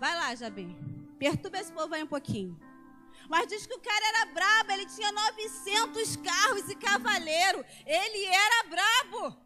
Vai 0.00 0.14
lá, 0.16 0.34
Jabim. 0.34 0.70
Perturba 1.18 1.58
esse 1.58 1.70
povo 1.70 1.94
aí 1.94 2.02
um 2.02 2.06
pouquinho. 2.06 2.58
Mas 3.28 3.46
diz 3.46 3.66
que 3.66 3.74
o 3.74 3.80
cara 3.80 4.06
era 4.08 4.24
brabo, 4.32 4.72
ele 4.72 4.86
tinha 4.86 5.12
900 5.12 6.16
carros 6.16 6.70
e 6.70 6.74
cavaleiro. 6.74 7.62
Ele 7.84 8.24
era 8.24 8.64
brabo. 8.64 9.36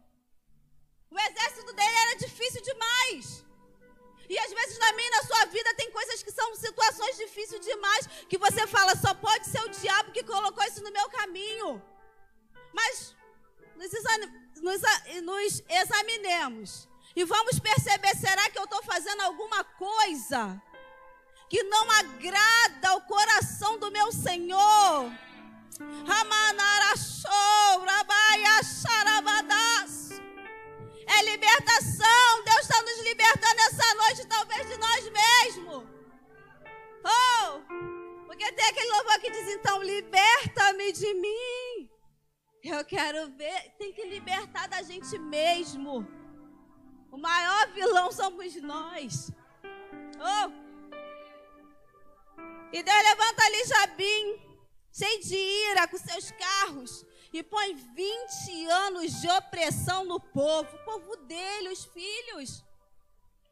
O 1.11 1.19
exército 1.19 1.73
dele 1.73 1.97
era 2.05 2.15
difícil 2.15 2.61
demais. 2.61 3.45
E 4.29 4.39
às 4.39 4.53
vezes 4.53 4.77
na 4.77 4.93
minha 4.93 5.07
e 5.07 5.11
na 5.11 5.23
sua 5.23 5.45
vida 5.47 5.73
tem 5.73 5.91
coisas 5.91 6.23
que 6.23 6.31
são 6.31 6.55
situações 6.55 7.17
difíceis 7.17 7.65
demais 7.65 8.07
que 8.29 8.37
você 8.37 8.65
fala, 8.67 8.95
só 8.95 9.13
pode 9.13 9.45
ser 9.47 9.61
o 9.61 9.69
diabo 9.69 10.11
que 10.11 10.23
colocou 10.23 10.63
isso 10.65 10.83
no 10.83 10.91
meu 10.91 11.09
caminho. 11.09 11.81
Mas 12.71 13.13
nos, 13.75 13.91
nos, 14.61 14.81
nos 15.23 15.63
examinemos 15.67 16.88
e 17.15 17.23
vamos 17.25 17.59
perceber, 17.59 18.15
será 18.15 18.49
que 18.49 18.57
eu 18.57 18.63
estou 18.63 18.81
fazendo 18.83 19.21
alguma 19.21 19.63
coisa 19.63 20.61
que 21.49 21.63
não 21.63 21.89
agrada 21.91 22.89
ao 22.89 23.01
coração 23.01 23.77
do 23.79 23.91
meu 23.91 24.11
Senhor? 24.11 25.11
É 31.07 31.23
libertação. 31.23 32.43
Deus 32.45 32.59
está 32.61 32.81
nos 32.81 32.99
libertando 33.03 33.61
essa 33.61 33.93
noite, 33.95 34.27
talvez 34.27 34.67
de 34.67 34.77
nós 34.77 35.09
mesmos. 35.09 35.83
Oh! 37.03 38.25
Porque 38.27 38.51
tem 38.53 38.65
aquele 38.65 38.91
louvor 38.91 39.19
que 39.19 39.31
diz 39.31 39.47
então: 39.49 39.81
liberta-me 39.81 40.91
de 40.93 41.13
mim. 41.15 41.89
Eu 42.63 42.85
quero 42.85 43.29
ver. 43.31 43.73
Tem 43.77 43.91
que 43.91 44.05
libertar 44.05 44.67
da 44.67 44.81
gente 44.83 45.17
mesmo. 45.17 46.18
O 47.11 47.17
maior 47.17 47.71
vilão 47.71 48.11
somos 48.11 48.55
nós. 48.61 49.31
Oh! 50.19 50.69
E 52.71 52.83
Deus 52.83 53.03
levanta 53.03 53.43
ali 53.45 53.65
Jabim, 53.65 54.41
cheio 54.91 55.21
de 55.21 55.35
ira, 55.35 55.87
com 55.87 55.97
seus 55.97 56.31
carros 56.31 57.05
e 57.31 57.43
põe 57.43 57.75
20 57.75 58.65
anos 58.65 59.21
de 59.21 59.29
opressão 59.29 60.03
no 60.03 60.19
povo, 60.19 60.75
o 60.75 60.83
povo 60.83 61.15
dele, 61.17 61.69
os 61.69 61.85
filhos. 61.85 62.63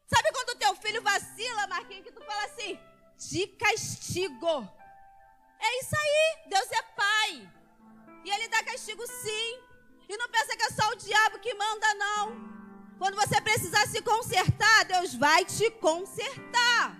Sabe 0.06 0.32
quando 0.32 0.50
o 0.50 0.58
teu 0.58 0.74
filho 0.76 1.02
vacila, 1.02 1.66
Marquinhos, 1.68 2.04
que 2.04 2.12
tu 2.12 2.24
fala 2.24 2.44
assim, 2.44 2.78
de 3.16 3.46
castigo. 3.46 4.68
É 5.60 5.80
isso 5.80 5.94
aí, 5.96 6.48
Deus 6.48 6.72
é 6.72 6.82
pai. 6.82 7.52
E 8.24 8.30
ele 8.30 8.48
dá 8.48 8.62
castigo 8.64 9.06
sim. 9.06 9.62
E 10.08 10.16
não 10.16 10.28
pensa 10.28 10.56
que 10.56 10.62
é 10.62 10.70
só 10.70 10.88
o 10.90 10.96
diabo 10.96 11.38
que 11.38 11.54
manda, 11.54 11.94
não. 11.94 12.57
Quando 12.98 13.14
você 13.14 13.40
precisar 13.40 13.86
se 13.86 14.02
consertar, 14.02 14.84
Deus 14.86 15.14
vai 15.14 15.44
te 15.44 15.70
consertar. 15.70 16.96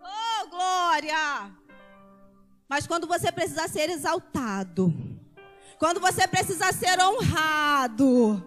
Oh, 0.00 0.48
glória! 0.48 1.54
Mas 2.68 2.86
quando 2.86 3.06
você 3.06 3.30
precisar 3.30 3.68
ser 3.68 3.90
exaltado, 3.90 4.92
quando 5.78 6.00
você 6.00 6.26
precisar 6.26 6.72
ser 6.72 6.98
honrado, 7.00 8.42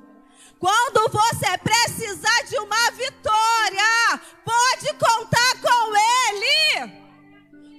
quando 0.59 1.11
você 1.11 1.57
precisar 1.57 2.43
de 2.49 2.57
uma 2.57 2.91
vitória, 2.91 4.21
pode 4.45 4.93
contar 4.93 5.61
com 5.61 5.95
Ele. 6.29 7.03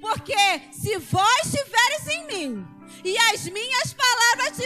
Porque 0.01 0.71
se 0.71 0.99
vós 0.99 1.47
estiveres 1.47 2.07
em 2.09 2.27
mim 2.27 2.75
e 3.03 3.17
as 3.33 3.49
minhas 3.49 3.95
palavras 3.95 4.59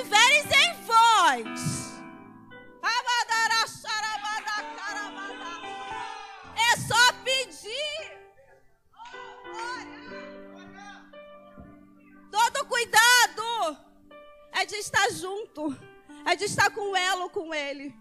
Ele. 17.69 17.95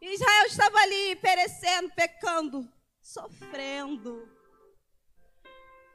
Israel 0.00 0.46
estava 0.46 0.78
ali 0.78 1.16
perecendo, 1.16 1.90
pecando, 1.94 2.68
sofrendo. 3.00 4.28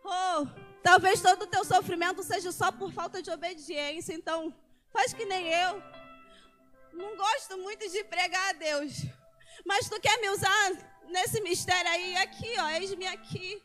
Oh, 0.04 0.48
talvez 0.82 1.22
todo 1.22 1.44
o 1.44 1.48
teu 1.48 1.64
sofrimento 1.64 2.24
seja 2.24 2.52
só 2.52 2.72
por 2.72 2.92
falta 2.92 3.22
de 3.22 3.30
obediência. 3.30 4.14
Então, 4.14 4.54
faz 4.92 5.14
que 5.14 5.26
nem 5.26 5.48
eu. 5.48 5.82
Não 6.94 7.16
gosto 7.16 7.58
muito 7.58 7.88
de 7.90 8.04
pregar 8.04 8.50
a 8.50 8.54
Deus. 8.54 8.94
Mas 9.66 9.88
tu 9.88 10.00
quer 10.00 10.20
me 10.20 10.30
usar 10.30 10.72
nesse 11.08 11.40
mistério 11.42 11.90
aí? 11.92 12.18
Aqui, 12.18 12.54
ó, 12.60 12.70
eis-me 12.70 13.08
aqui. 13.08 13.62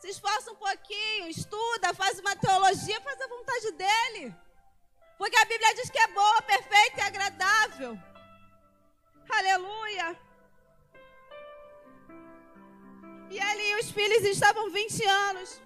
Se 0.00 0.08
esforça 0.08 0.50
um 0.52 0.56
pouquinho, 0.56 1.28
estuda, 1.28 1.92
faz 1.92 2.18
uma 2.20 2.34
teologia, 2.36 3.00
faz 3.00 3.20
a 3.20 3.28
vontade 3.28 3.72
dele. 3.72 4.34
Porque 5.18 5.36
a 5.36 5.44
Bíblia 5.44 5.74
diz 5.74 5.90
que 5.90 5.98
é 5.98 6.06
boa, 6.08 6.42
perfeita 6.42 7.00
e 7.00 7.02
agradável. 7.02 7.98
Aleluia. 9.28 10.16
E 13.30 13.40
ali 13.40 13.74
os 13.80 13.90
filhos 13.90 14.24
estavam 14.24 14.70
20 14.70 15.04
anos 15.04 15.60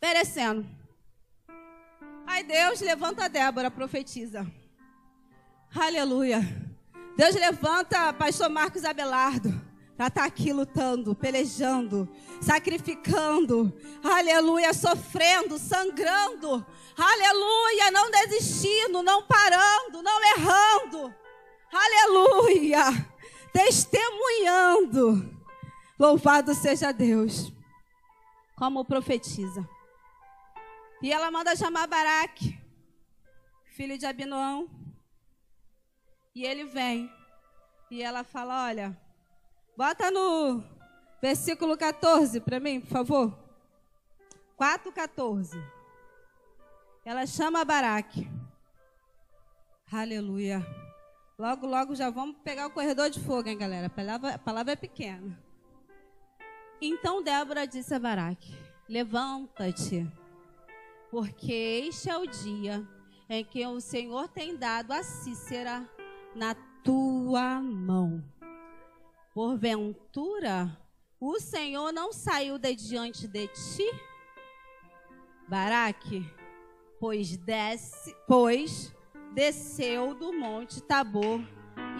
perecendo. 0.00 0.66
Aí 2.26 2.42
Deus 2.42 2.80
levanta 2.80 3.24
a 3.24 3.28
Débora, 3.28 3.70
profetiza. 3.70 4.46
Aleluia. 5.74 6.40
Deus 7.16 7.34
levanta 7.34 8.12
pastor 8.12 8.48
Marcos 8.48 8.84
Abelardo 8.84 9.67
para 9.98 10.06
estar 10.06 10.20
tá 10.20 10.26
aqui 10.28 10.52
lutando, 10.52 11.12
pelejando, 11.12 12.08
sacrificando, 12.40 13.76
aleluia, 14.00 14.72
sofrendo, 14.72 15.58
sangrando, 15.58 16.64
aleluia, 16.96 17.90
não 17.90 18.08
desistindo, 18.08 19.02
não 19.02 19.24
parando, 19.26 20.00
não 20.00 20.24
errando, 20.36 21.12
aleluia, 21.72 22.84
testemunhando. 23.52 25.36
Louvado 25.98 26.54
seja 26.54 26.92
Deus, 26.92 27.52
como 28.56 28.84
profetiza. 28.84 29.68
E 31.02 31.12
ela 31.12 31.28
manda 31.28 31.56
chamar 31.56 31.88
Baraque, 31.88 32.56
filho 33.74 33.98
de 33.98 34.06
Abinoão, 34.06 34.70
e 36.36 36.44
ele 36.44 36.66
vem. 36.66 37.12
E 37.90 38.00
ela 38.00 38.22
fala: 38.22 38.66
Olha, 38.66 39.07
bota 39.78 40.10
no 40.10 40.60
versículo 41.22 41.76
14 41.76 42.40
para 42.40 42.58
mim, 42.58 42.80
por 42.80 42.88
favor. 42.88 43.38
4,14. 44.58 45.56
Ela 47.04 47.24
chama 47.26 47.64
Baraque. 47.64 48.28
Aleluia. 49.92 50.66
Logo, 51.38 51.64
logo 51.64 51.94
já 51.94 52.10
vamos 52.10 52.38
pegar 52.42 52.66
o 52.66 52.72
corredor 52.72 53.08
de 53.08 53.20
fogo, 53.20 53.48
hein, 53.48 53.56
galera? 53.56 53.86
A 53.86 53.90
palavra, 53.90 54.34
a 54.34 54.38
palavra 54.38 54.72
é 54.72 54.76
pequena. 54.76 55.40
Então 56.80 57.22
Débora 57.22 57.64
disse 57.64 57.94
a 57.94 58.00
Baraque: 58.00 58.52
Levanta-te, 58.88 60.10
porque 61.08 61.84
este 61.86 62.10
é 62.10 62.16
o 62.16 62.26
dia 62.26 62.84
em 63.30 63.44
que 63.44 63.64
o 63.64 63.80
Senhor 63.80 64.26
tem 64.26 64.56
dado 64.56 64.90
a 64.90 65.04
Cícera 65.04 65.88
na 66.34 66.56
tua 66.82 67.60
mão. 67.60 68.24
Porventura, 69.38 70.76
o 71.20 71.38
Senhor 71.38 71.92
não 71.92 72.12
saiu 72.12 72.58
de 72.58 72.74
diante 72.74 73.28
de 73.28 73.46
ti? 73.46 73.88
Baraque, 75.46 76.28
pois 76.98 77.36
desce, 77.36 78.16
pois 78.26 78.92
desceu 79.36 80.12
do 80.12 80.32
monte 80.32 80.82
Tabor 80.82 81.40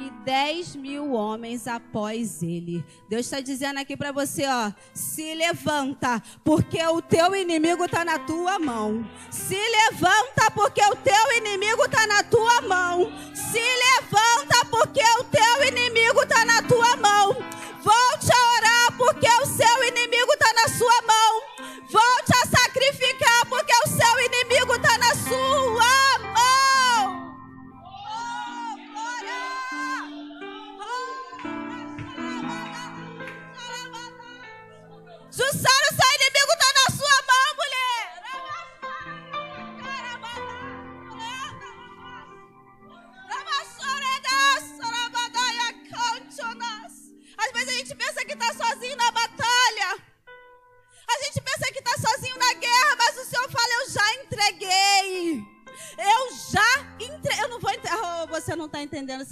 e 0.01 0.11
10 0.25 0.77
mil 0.77 1.13
homens 1.13 1.67
após 1.67 2.43
ele. 2.43 2.85
Deus 3.09 3.27
está 3.27 3.41
dizendo 3.41 3.79
aqui 3.81 3.97
para 3.97 4.13
você, 4.13 4.47
ó, 4.47 4.73
se 4.95 5.35
levanta, 5.35 6.23
porque 6.45 6.83
o 6.87 7.03
teu 7.03 7.35
inimigo 7.35 7.85
está 7.85 8.05
na 8.05 8.19
tua 8.19 8.59
mão. 8.59 9.05
Se 9.31 9.57
levanta, 9.57 10.51
porque 10.55 10.83
o 10.83 10.97
teu 10.97 11.37
inimigo 11.37 11.85
está 11.85 12.07
na 12.07 12.23
tua 12.23 12.63
mão. 12.63 13.13
Se 13.35 13.61
levanta, 13.61 14.65
porque 14.71 15.03
o 15.21 15.25
teu 15.25 15.65
inimigo 15.69 16.23
está 16.23 16.45
na 16.45 16.63
tua 16.63 16.97
mão. 16.97 17.37
Volte 17.83 18.33
a 18.33 18.59
orar, 18.59 18.97
porque 18.97 19.29
o 19.43 19.47
seu 19.47 19.85
inimigo 19.85 20.33
está 20.33 20.53
na 20.55 20.69
sua 20.69 21.03
mão. 21.03 21.43
Volte 21.91 22.33
a 22.43 22.47
sacrificar, 22.47 23.47
porque 23.49 23.73
o 23.85 23.89
seu 23.89 24.21
inimigo 24.27 24.75
está 24.75 24.99
na 24.99 25.15
sua 25.15 25.98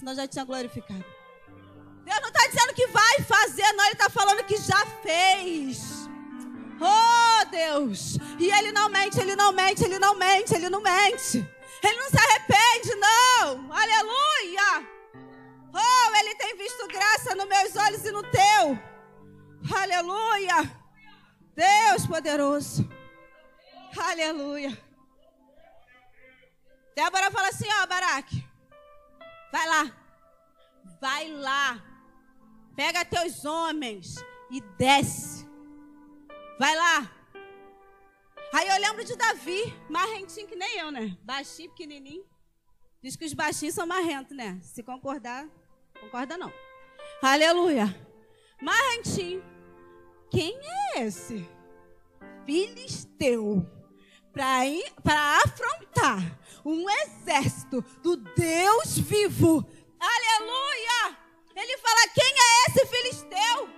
senão 0.06 0.14
já 0.14 0.28
tinha 0.28 0.44
glorificado. 0.44 1.04
Deus 2.04 2.20
não 2.20 2.28
está 2.28 2.46
dizendo 2.46 2.74
que 2.74 2.86
vai 2.86 3.18
fazer, 3.22 3.72
não. 3.72 3.84
Ele 3.86 3.94
está 3.94 4.08
falando 4.08 4.44
que 4.44 4.56
já 4.56 4.86
fez. 5.02 6.08
Oh, 6.80 7.44
Deus. 7.50 8.16
E 8.38 8.48
Ele 8.48 8.70
não 8.70 8.88
mente, 8.88 9.18
Ele 9.18 9.34
não 9.34 9.50
mente, 9.52 9.84
Ele 9.84 9.98
não 9.98 10.14
mente, 10.14 10.54
Ele 10.54 10.70
não 10.70 10.80
mente. 10.80 11.38
Ele 11.82 11.96
não 11.98 12.08
se 12.08 12.16
arrepende, 12.16 12.94
não. 12.94 13.72
Aleluia. 13.72 14.88
Oh, 15.74 16.16
Ele 16.16 16.34
tem 16.36 16.56
visto 16.56 16.86
graça 16.86 17.34
nos 17.34 17.48
meus 17.48 17.74
olhos 17.74 18.04
e 18.04 18.12
no 18.12 18.22
teu. 18.22 18.78
Aleluia. 19.76 20.72
Deus 21.56 22.06
poderoso. 22.06 22.88
Aleluia. 23.98 24.70
Débora 26.94 27.30
fala 27.30 27.48
assim: 27.48 27.66
Ó, 27.82 27.86
Baraque, 27.86 28.45
vai 29.56 29.66
lá. 29.66 29.96
Vai 31.00 31.28
lá. 31.30 31.82
Pega 32.74 33.04
teus 33.06 33.44
homens 33.46 34.16
e 34.50 34.60
desce. 34.76 35.48
Vai 36.58 36.76
lá. 36.76 37.10
Aí 38.52 38.68
eu 38.68 38.78
lembro 38.80 39.02
de 39.02 39.16
Davi, 39.16 39.74
marrentinho 39.88 40.46
que 40.46 40.54
nem 40.54 40.78
eu, 40.78 40.90
né? 40.90 41.16
Baixinho, 41.22 41.70
pequenininho. 41.70 42.24
Diz 43.02 43.16
que 43.16 43.24
os 43.24 43.32
baixinhos 43.32 43.74
são 43.74 43.86
marrentos, 43.86 44.36
né? 44.36 44.58
Se 44.62 44.82
concordar, 44.82 45.48
concorda 46.00 46.36
não. 46.36 46.52
Aleluia. 47.22 47.86
Marrentinho. 48.60 49.42
Quem 50.30 50.58
é 50.94 51.00
esse? 51.00 51.48
Filisteu. 52.44 53.66
Para 54.36 55.38
afrontar 55.46 56.20
um 56.62 56.84
exército 56.90 57.82
do 58.02 58.18
Deus 58.18 58.98
vivo. 58.98 59.66
Aleluia. 59.98 61.16
Ele 61.56 61.78
fala: 61.78 62.08
quem 62.14 62.34
é 62.36 62.68
esse 62.68 62.84
filisteu? 62.84 63.68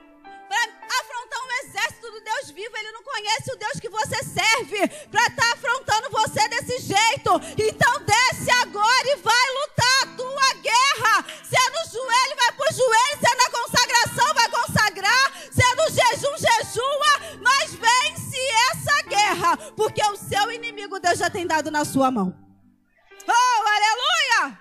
Para 0.48 0.64
afrontar 1.00 1.40
um 1.46 1.52
exército 1.62 2.10
do 2.10 2.20
Deus 2.22 2.50
vivo, 2.50 2.76
ele 2.76 2.90
não 2.90 3.04
conhece 3.04 3.52
o 3.52 3.56
Deus 3.56 3.78
que 3.78 3.88
você 3.88 4.16
serve. 4.24 4.88
Para 5.08 5.26
estar 5.26 5.46
tá 5.46 5.52
afrontando 5.52 6.10
você 6.10 6.48
desse 6.48 6.78
jeito. 6.78 7.40
Então 7.56 8.04
desce 8.04 8.50
agora 8.60 9.12
e 9.12 9.16
vai 9.16 9.50
lutar 9.62 10.02
a 10.02 10.06
tua 10.16 10.54
guerra. 10.60 11.24
Se 11.44 11.54
é 11.54 11.70
no 11.70 11.88
joelho, 11.88 12.36
vai 12.36 12.52
para 12.52 12.72
o 12.72 12.74
joelho. 12.74 13.20
Se 13.20 13.30
é 13.30 13.36
na 13.36 13.50
consagração, 13.50 14.34
vai 14.34 14.50
consagrar. 14.50 15.32
Se 15.52 15.62
é 15.62 15.74
no 15.76 15.88
jejum, 15.88 16.36
jejua. 16.36 17.38
Mas 17.40 17.74
vence 17.74 18.38
essa 18.72 18.87
Porque 19.76 20.02
o 20.04 20.16
seu 20.16 20.50
inimigo 20.50 21.00
Deus 21.00 21.18
já 21.18 21.30
tem 21.30 21.46
dado 21.46 21.70
na 21.70 21.84
sua 21.84 22.10
mão. 22.10 22.34
Oh, 23.26 23.64
aleluia! 23.68 24.60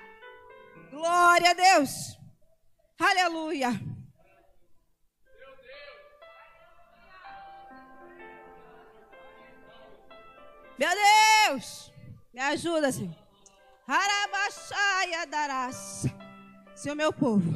Glória 0.92 1.52
a 1.52 1.54
Deus. 1.54 1.90
Aleluia. 3.00 3.70
Meu 10.78 10.90
Deus, 10.90 11.92
me 12.34 12.40
ajuda, 12.40 12.92
Senhor. 12.92 13.16
Darás. 15.30 16.06
Se 16.76 16.92
o 16.92 16.96
meu 16.96 17.12
povo, 17.12 17.52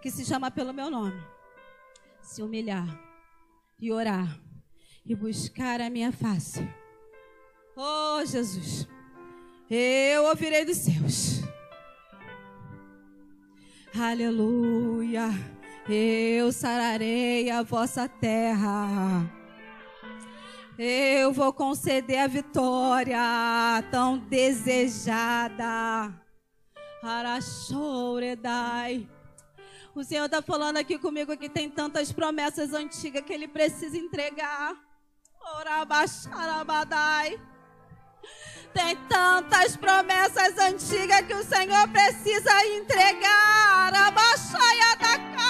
que 0.00 0.10
se 0.10 0.24
chama 0.24 0.50
pelo 0.50 0.72
meu 0.72 0.90
nome, 0.90 1.20
se 2.20 2.42
humilhar 2.42 2.86
e 3.78 3.90
orar 3.90 4.28
e 5.08 5.14
buscar 5.14 5.80
a 5.80 5.88
minha 5.88 6.12
face. 6.12 6.68
Oh, 7.74 8.24
Jesus, 8.24 8.86
eu 9.70 10.24
ouvirei 10.24 10.64
dos 10.64 10.76
céus 10.76 11.38
Aleluia. 14.00 15.28
Eu 15.88 16.52
sararei 16.52 17.50
a 17.50 17.64
vossa 17.64 18.08
terra. 18.08 19.28
Eu 20.78 21.32
vou 21.32 21.52
conceder 21.52 22.20
a 22.20 22.28
vitória 22.28 23.18
tão 23.90 24.18
desejada. 24.18 26.14
Arachouredai. 27.02 29.08
O 29.94 30.04
Senhor 30.04 30.26
está 30.26 30.40
falando 30.40 30.76
aqui 30.76 30.96
comigo 30.96 31.36
que 31.36 31.48
tem 31.48 31.68
tantas 31.68 32.12
promessas 32.12 32.72
antigas 32.72 33.24
que 33.24 33.32
Ele 33.32 33.48
precisa 33.48 33.96
entregar. 33.96 34.76
Tem 38.74 38.96
tantas 39.08 39.76
promessas 39.76 40.58
antigas 40.58 41.22
que 41.22 41.34
o 41.34 41.44
Senhor 41.44 41.88
precisa 41.88 42.66
entregar. 42.66 43.94
Abaixaia 43.94 44.96
da 44.96 45.18
carabadas. 45.18 45.47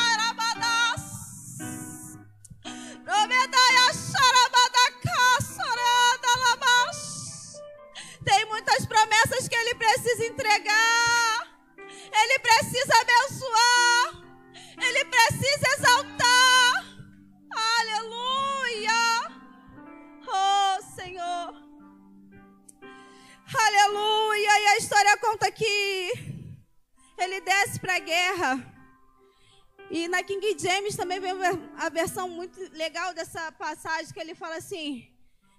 A 31.78 31.88
versão 31.88 32.28
muito 32.28 32.58
legal 32.72 33.14
dessa 33.14 33.50
passagem 33.52 34.12
que 34.12 34.20
ele 34.20 34.34
fala 34.34 34.56
assim: 34.56 35.08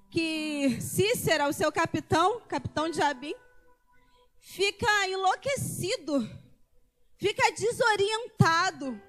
que 0.10 0.80
Cícera, 0.82 1.48
o 1.48 1.54
seu 1.54 1.72
capitão, 1.72 2.42
capitão 2.42 2.90
de 2.90 2.98
Jabim, 2.98 3.36
fica 4.40 5.08
enlouquecido, 5.08 6.30
fica 7.18 7.52
desorientado. 7.52 9.02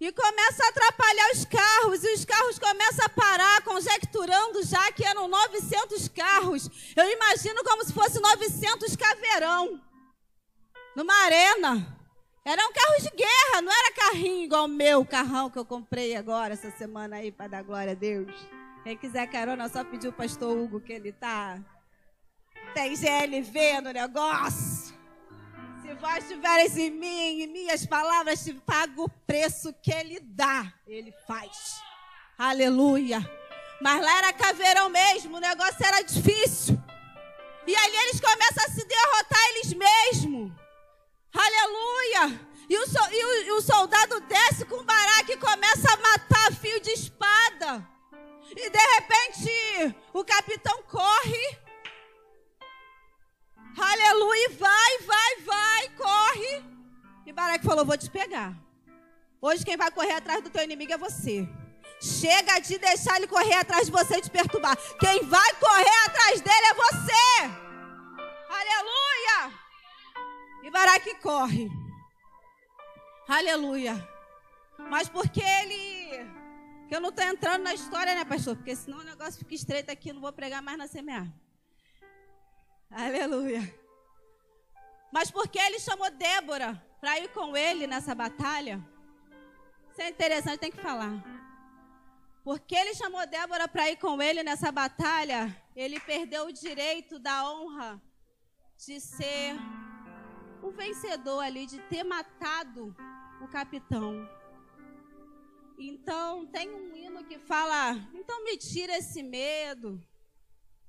E 0.00 0.12
começa 0.12 0.64
a 0.64 0.68
atrapalhar 0.68 1.30
os 1.32 1.44
carros, 1.46 2.04
e 2.04 2.12
os 2.12 2.24
carros 2.24 2.58
começam 2.58 3.06
a 3.06 3.08
parar, 3.08 3.62
conjecturando 3.62 4.62
já 4.62 4.92
que 4.92 5.04
eram 5.04 5.28
900 5.28 6.08
carros. 6.08 6.68
Eu 6.94 7.10
imagino 7.10 7.64
como 7.64 7.84
se 7.84 7.92
fosse 7.92 8.20
900 8.20 8.96
caveirão, 8.96 9.80
numa 10.94 11.14
arena. 11.24 11.98
Eram 12.44 12.70
carros 12.70 13.02
de 13.02 13.10
guerra, 13.10 13.62
não 13.62 13.72
carrinho 14.14 14.44
igual 14.44 14.66
o 14.66 14.68
meu 14.68 15.04
carrão 15.04 15.50
que 15.50 15.58
eu 15.58 15.64
comprei 15.64 16.14
agora, 16.14 16.54
essa 16.54 16.70
semana 16.70 17.16
aí, 17.16 17.32
para 17.32 17.48
dar 17.48 17.64
glória 17.64 17.92
a 17.92 17.96
Deus. 17.96 18.32
Quem 18.84 18.96
quiser 18.96 19.26
carona, 19.26 19.68
só 19.68 19.82
pedir 19.82 20.06
o 20.06 20.12
pastor 20.12 20.56
Hugo 20.56 20.80
que 20.80 20.92
ele 20.92 21.10
tá. 21.10 21.58
Tem 22.72 22.94
GLV 22.94 23.80
no 23.80 23.90
negócio. 23.90 24.94
Se 25.82 25.94
vós 25.94 26.28
tiveres 26.28 26.76
em 26.76 26.90
mim, 26.90 27.42
em 27.42 27.46
minhas 27.48 27.84
palavras, 27.86 28.44
te 28.44 28.54
pago 28.54 29.04
o 29.04 29.08
preço 29.26 29.74
que 29.82 29.90
ele 29.90 30.20
dá. 30.20 30.72
Ele 30.86 31.12
faz. 31.26 31.82
Aleluia. 32.38 33.18
Mas 33.80 34.00
lá 34.00 34.18
era 34.18 34.32
caveirão 34.32 34.88
mesmo, 34.90 35.36
o 35.36 35.40
negócio 35.40 35.84
era 35.84 36.02
difícil. 36.02 36.80
E 37.66 37.74
ali 37.74 37.96
eles 37.96 38.20
começam 38.20 38.64
a 38.64 38.68
se 38.68 38.86
derrotar 38.86 39.44
eles 39.50 39.74
mesmos. 39.74 40.52
Aleluia. 41.32 42.53
E 42.68 42.76
o, 42.76 42.84
e 43.46 43.52
o, 43.52 43.60
soldado 43.60 44.20
desce 44.20 44.64
com 44.64 44.76
o 44.76 44.84
baraque 44.84 45.32
e 45.32 45.36
começa 45.36 45.92
a 45.92 45.96
matar 45.96 46.52
fio 46.54 46.80
de 46.80 46.90
espada. 46.90 47.86
E 48.50 48.70
de 48.70 48.78
repente 48.78 49.96
o 50.12 50.24
capitão 50.24 50.82
corre. 50.84 51.58
Aleluia, 53.76 54.50
vai, 54.50 54.98
vai, 54.98 55.36
vai, 55.44 55.88
corre. 55.90 56.64
E 57.26 57.32
Baraque 57.32 57.64
falou: 57.64 57.84
Vou 57.84 57.98
te 57.98 58.08
pegar. 58.08 58.54
Hoje 59.40 59.64
quem 59.64 59.76
vai 59.76 59.90
correr 59.90 60.12
atrás 60.12 60.42
do 60.42 60.48
teu 60.48 60.62
inimigo 60.62 60.92
é 60.92 60.96
você. 60.96 61.46
Chega 62.00 62.60
de 62.60 62.78
deixar 62.78 63.16
ele 63.16 63.26
correr 63.26 63.54
atrás 63.54 63.86
de 63.86 63.92
você 63.92 64.16
e 64.16 64.22
te 64.22 64.30
perturbar. 64.30 64.76
Quem 64.98 65.22
vai 65.24 65.54
correr 65.54 66.04
atrás 66.06 66.40
dele 66.40 66.66
é 66.66 66.74
você. 66.74 67.64
Aleluia. 68.48 69.58
E 70.62 70.70
Baraque 70.70 71.14
corre. 71.16 71.83
Aleluia. 73.28 73.96
Mas 74.90 75.08
porque 75.08 75.40
ele 75.40 76.04
que 76.88 76.94
eu 76.94 77.00
não 77.00 77.08
estou 77.08 77.24
entrando 77.24 77.62
na 77.62 77.74
história, 77.74 78.14
né, 78.14 78.24
pastor? 78.24 78.56
Porque 78.56 78.76
senão 78.76 78.98
o 78.98 79.04
negócio 79.04 79.38
fica 79.38 79.54
estreito 79.54 79.90
aqui, 79.90 80.12
não 80.12 80.20
vou 80.20 80.32
pregar 80.32 80.62
mais 80.62 80.76
na 80.76 80.86
semear. 80.86 81.26
Aleluia. 82.90 83.62
Mas 85.12 85.30
porque 85.30 85.58
ele 85.58 85.80
chamou 85.80 86.10
Débora 86.10 86.80
para 87.00 87.18
ir 87.18 87.28
com 87.28 87.56
ele 87.56 87.86
nessa 87.86 88.14
batalha? 88.14 88.84
Isso 89.90 90.02
é 90.02 90.08
interessante, 90.08 90.58
tem 90.58 90.70
que 90.70 90.80
falar. 90.80 91.12
Porque 92.42 92.74
ele 92.74 92.94
chamou 92.94 93.26
Débora 93.26 93.66
para 93.66 93.90
ir 93.90 93.96
com 93.96 94.20
ele 94.20 94.42
nessa 94.42 94.70
batalha, 94.70 95.56
ele 95.74 95.98
perdeu 96.00 96.46
o 96.46 96.52
direito 96.52 97.18
da 97.18 97.50
honra 97.50 98.02
de 98.76 99.00
ser 99.00 99.56
o 100.62 100.70
vencedor 100.70 101.42
ali, 101.42 101.66
de 101.66 101.78
ter 101.88 102.04
matado 102.04 102.94
o 103.44 103.48
capitão. 103.48 104.28
Então, 105.78 106.46
tem 106.46 106.70
um 106.70 106.96
hino 106.96 107.24
que 107.24 107.38
fala: 107.38 107.96
então 108.14 108.42
me 108.44 108.56
tira 108.56 108.96
esse 108.96 109.22
medo, 109.22 110.02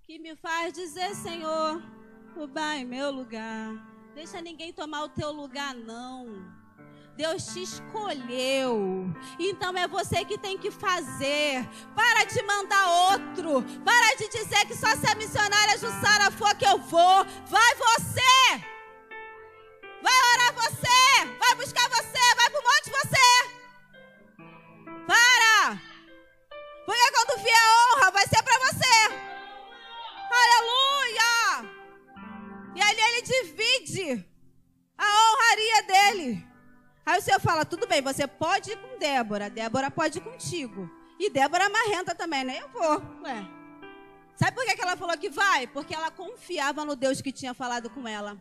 que 0.04 0.18
me 0.20 0.36
faz 0.36 0.74
dizer, 0.74 1.16
Senhor, 1.16 1.82
o 2.36 2.48
Pai 2.48 2.80
em 2.80 2.86
meu 2.86 3.12
lugar. 3.12 3.94
Deixa 4.14 4.42
ninguém 4.42 4.72
tomar 4.72 5.04
o 5.04 5.10
teu 5.10 5.32
lugar, 5.32 5.76
não. 5.76 6.54
Deus 7.18 7.46
te 7.48 7.64
escolheu. 7.64 9.08
Então 9.40 9.76
é 9.78 9.88
você 9.88 10.24
que 10.26 10.38
tem 10.38 10.58
que 10.58 10.70
fazer. 10.70 11.68
Para 11.96 12.26
de 12.26 12.42
mandar 12.44 13.12
outro. 13.12 13.64
Para 13.84 14.16
de 14.18 14.28
dizer 14.30 14.66
que 14.66 14.76
só 14.76 14.88
se 14.96 15.10
a 15.10 15.16
missionária 15.16 15.78
Jussara 15.78 16.30
for 16.32 16.54
que 16.56 16.66
eu 16.66 16.78
vou. 16.78 17.26
Vai 17.46 17.76
você. 17.76 18.75
Fala: 37.56 37.66
tudo 37.66 37.88
bem, 37.88 38.02
você 38.02 38.28
pode 38.28 38.72
ir 38.72 38.78
com 38.78 39.00
Débora, 39.00 39.50
Débora 39.50 39.90
pode 39.90 40.18
ir 40.18 40.22
contigo. 40.22 40.90
E 41.18 41.30
Débora 41.30 41.70
marrenta 41.70 42.14
também, 42.14 42.44
né? 42.44 42.62
Eu 42.62 42.68
vou. 42.70 43.02
Ué. 43.24 43.48
Sabe 44.36 44.52
por 44.52 44.66
que 44.66 44.82
ela 44.82 44.98
falou 44.98 45.18
que 45.18 45.30
vai? 45.30 45.66
Porque 45.66 45.96
ela 45.96 46.12
confiava 46.12 46.84
no 46.84 46.96
Deus 46.96 47.22
que 47.22 47.32
tinha 47.32 47.54
falado 47.54 47.90
com 47.90 48.06
ela. 48.06 48.38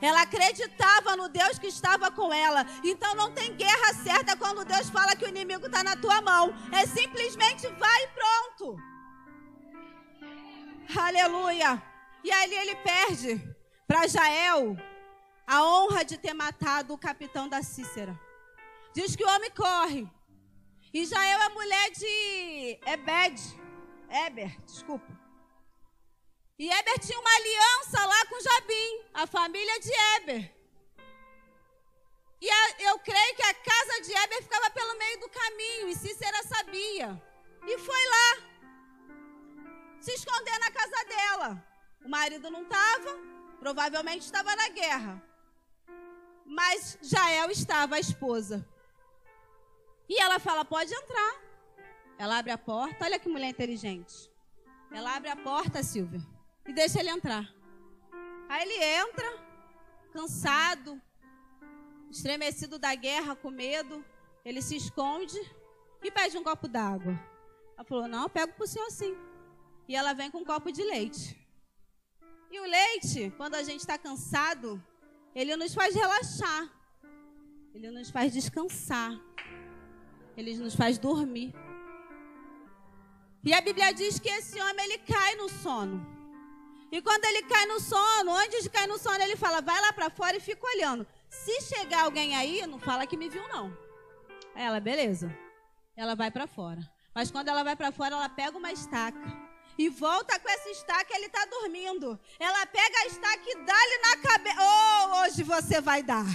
Ela 0.00 0.22
acreditava 0.22 1.16
no 1.16 1.28
Deus 1.28 1.58
que 1.58 1.66
estava 1.66 2.10
com 2.12 2.32
ela. 2.32 2.64
Então 2.84 3.16
não 3.16 3.32
tem 3.32 3.56
guerra 3.56 3.92
certa 3.94 4.36
quando 4.36 4.64
Deus 4.64 4.88
fala 4.88 5.16
que 5.16 5.24
o 5.24 5.28
inimigo 5.28 5.66
está 5.66 5.82
na 5.82 5.96
tua 5.96 6.22
mão. 6.22 6.54
É 6.70 6.86
simplesmente 6.86 7.66
vai 7.66 8.04
e 8.04 8.08
pronto. 8.08 8.76
Aleluia. 10.96 11.82
E 12.22 12.30
ali 12.30 12.54
ele 12.54 12.76
perde 12.76 13.56
para 13.88 14.06
Jael 14.06 14.76
a 15.44 15.64
honra 15.64 16.04
de 16.04 16.16
ter 16.16 16.32
matado 16.32 16.94
o 16.94 16.98
capitão 16.98 17.48
da 17.48 17.60
Cícera. 17.60 18.18
Diz 18.94 19.16
que 19.16 19.24
o 19.24 19.28
homem 19.28 19.50
corre. 19.50 20.08
E 20.92 21.04
Jael 21.04 21.42
é 21.42 21.48
mulher 21.48 21.90
de 21.90 22.78
Ebed. 22.86 23.40
Eber, 24.08 24.60
desculpa. 24.62 25.12
E 26.56 26.70
Eber 26.70 26.98
tinha 27.00 27.18
uma 27.18 27.34
aliança 27.34 28.06
lá 28.06 28.26
com 28.26 28.40
Jabim, 28.40 29.04
a 29.12 29.26
família 29.26 29.80
de 29.80 29.90
Eber. 30.16 30.54
E 32.40 32.48
a, 32.48 32.90
eu 32.90 32.98
creio 33.00 33.34
que 33.34 33.42
a 33.42 33.54
casa 33.54 34.00
de 34.02 34.12
Eber 34.12 34.42
ficava 34.42 34.70
pelo 34.70 34.96
meio 34.96 35.20
do 35.20 35.28
caminho, 35.28 35.88
e 35.88 35.96
Cícera 35.96 36.42
sabia. 36.44 37.20
E 37.66 37.78
foi 37.78 38.06
lá, 38.06 38.54
se 40.00 40.12
esconder 40.12 40.58
na 40.60 40.70
casa 40.70 41.04
dela. 41.06 41.66
O 42.04 42.08
marido 42.08 42.50
não 42.50 42.62
estava, 42.62 43.18
provavelmente 43.58 44.22
estava 44.22 44.54
na 44.54 44.68
guerra. 44.68 45.22
Mas 46.44 46.98
Jael 47.02 47.50
estava, 47.50 47.96
a 47.96 48.00
esposa. 48.00 48.64
E 50.08 50.20
ela 50.20 50.38
fala: 50.38 50.64
pode 50.64 50.92
entrar. 50.94 51.42
Ela 52.18 52.38
abre 52.38 52.52
a 52.52 52.58
porta, 52.58 53.04
olha 53.04 53.18
que 53.18 53.28
mulher 53.28 53.48
inteligente. 53.48 54.30
Ela 54.92 55.16
abre 55.16 55.28
a 55.28 55.36
porta, 55.36 55.82
Silvia 55.82 56.20
e 56.66 56.72
deixa 56.72 57.00
ele 57.00 57.10
entrar. 57.10 57.52
Aí 58.48 58.62
ele 58.62 58.82
entra, 58.82 59.26
cansado, 60.12 61.00
estremecido 62.10 62.78
da 62.78 62.94
guerra, 62.94 63.36
com 63.36 63.50
medo, 63.50 64.04
ele 64.44 64.62
se 64.62 64.76
esconde 64.76 65.38
e 66.02 66.10
pede 66.10 66.36
um 66.36 66.44
copo 66.44 66.68
d'água. 66.68 67.18
Ela 67.76 67.84
falou: 67.84 68.08
Não, 68.08 68.24
eu 68.24 68.28
pego 68.28 68.52
para 68.52 68.64
o 68.64 68.68
senhor 68.68 68.90
sim. 68.90 69.16
E 69.88 69.94
ela 69.94 70.12
vem 70.12 70.30
com 70.30 70.38
um 70.38 70.44
copo 70.44 70.72
de 70.72 70.82
leite. 70.82 71.38
E 72.50 72.58
o 72.58 72.64
leite, 72.64 73.32
quando 73.36 73.54
a 73.56 73.62
gente 73.62 73.80
está 73.80 73.98
cansado, 73.98 74.82
ele 75.34 75.56
nos 75.56 75.74
faz 75.74 75.94
relaxar. 75.94 76.70
Ele 77.74 77.90
nos 77.90 78.10
faz 78.10 78.32
descansar. 78.32 79.10
Ele 80.36 80.56
nos 80.56 80.74
faz 80.74 80.98
dormir. 80.98 81.54
E 83.44 83.52
a 83.52 83.60
Bíblia 83.60 83.92
diz 83.92 84.18
que 84.18 84.28
esse 84.28 84.60
homem 84.60 84.84
ele 84.84 84.98
cai 84.98 85.36
no 85.36 85.48
sono. 85.48 86.14
E 86.90 87.02
quando 87.02 87.24
ele 87.24 87.42
cai 87.42 87.66
no 87.66 87.80
sono, 87.80 88.34
antes 88.34 88.62
de 88.62 88.70
cair 88.70 88.86
no 88.86 88.98
sono, 88.98 89.20
ele 89.20 89.36
fala: 89.36 89.60
vai 89.60 89.80
lá 89.80 89.92
para 89.92 90.10
fora 90.10 90.36
e 90.36 90.40
fica 90.40 90.66
olhando. 90.66 91.06
Se 91.28 91.60
chegar 91.62 92.04
alguém 92.04 92.36
aí, 92.36 92.64
não 92.66 92.78
fala 92.78 93.06
que 93.06 93.16
me 93.16 93.28
viu, 93.28 93.46
não. 93.48 93.76
Ela, 94.54 94.78
beleza. 94.78 95.36
Ela 95.96 96.14
vai 96.14 96.30
para 96.30 96.46
fora. 96.46 96.88
Mas 97.14 97.30
quando 97.30 97.48
ela 97.48 97.64
vai 97.64 97.76
para 97.76 97.92
fora, 97.92 98.14
ela 98.14 98.28
pega 98.28 98.56
uma 98.56 98.72
estaca 98.72 99.44
e 99.76 99.88
volta 99.88 100.38
com 100.38 100.48
essa 100.48 100.70
estaca, 100.70 101.14
ele 101.16 101.26
está 101.26 101.44
dormindo. 101.46 102.18
Ela 102.38 102.64
pega 102.66 102.98
a 103.00 103.06
estaca 103.06 103.42
e 103.44 103.54
dá-lhe 103.56 103.98
na 103.98 104.16
cabeça. 104.28 104.56
Oh, 104.60 105.20
hoje 105.22 105.42
você 105.42 105.80
vai 105.80 106.02
dar. 106.02 106.26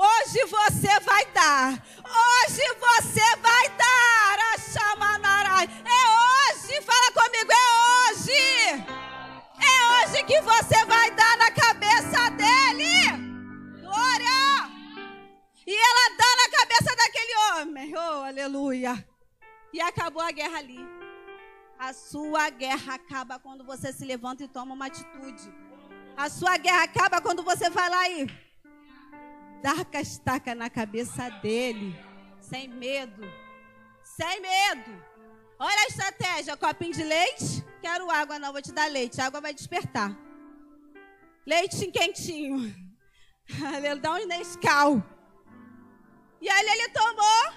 Hoje 0.00 0.42
você 0.46 0.98
vai 1.00 1.26
dar. 1.26 1.72
Hoje 1.98 2.62
você 2.80 3.36
vai 3.36 3.68
dar. 3.76 4.38
A 4.50 4.58
chamanarai. 4.58 5.68
É 5.84 6.02
hoje. 6.16 6.80
Fala 6.80 7.12
comigo. 7.12 7.52
É 7.52 8.08
hoje. 8.08 8.32
É 9.60 9.76
hoje 9.92 10.24
que 10.24 10.40
você 10.40 10.86
vai 10.86 11.10
dar 11.10 11.36
na 11.36 11.50
cabeça 11.50 12.30
dele. 12.30 13.82
Glória. 13.82 14.70
E 15.66 15.74
ela 15.74 16.16
dá 16.16 16.36
na 16.36 16.58
cabeça 16.58 16.96
daquele 16.96 17.36
homem. 17.36 17.94
Oh, 17.94 18.24
aleluia. 18.24 19.06
E 19.70 19.82
acabou 19.82 20.22
a 20.22 20.30
guerra 20.30 20.60
ali. 20.60 20.80
A 21.78 21.92
sua 21.92 22.48
guerra 22.48 22.94
acaba 22.94 23.38
quando 23.38 23.66
você 23.66 23.92
se 23.92 24.06
levanta 24.06 24.44
e 24.44 24.48
toma 24.48 24.72
uma 24.72 24.86
atitude. 24.86 25.52
A 26.16 26.30
sua 26.30 26.56
guerra 26.56 26.84
acaba 26.84 27.20
quando 27.20 27.42
você 27.42 27.68
vai 27.68 27.90
lá 27.90 28.08
e 28.08 28.49
dar 29.62 29.84
castaca 29.84 30.54
na 30.54 30.70
cabeça 30.70 31.28
dele, 31.42 31.94
sem 32.40 32.68
medo. 32.68 33.22
Sem 34.02 34.40
medo. 34.40 35.10
Olha 35.58 35.82
a 35.82 35.86
estratégia: 35.86 36.56
copinho 36.56 36.92
de 36.92 37.04
leite. 37.04 37.64
Quero 37.80 38.10
água, 38.10 38.38
não, 38.38 38.52
vou 38.52 38.62
te 38.62 38.72
dar 38.72 38.90
leite. 38.90 39.20
A 39.20 39.26
água 39.26 39.40
vai 39.40 39.54
despertar. 39.54 40.16
Leite 41.46 41.90
quentinho. 41.90 42.74
Ele 43.76 44.00
dá 44.00 44.14
um 44.14 44.26
Nescau. 44.26 45.02
E 46.40 46.48
aí 46.48 46.66
ele 46.66 46.88
tomou 46.90 47.52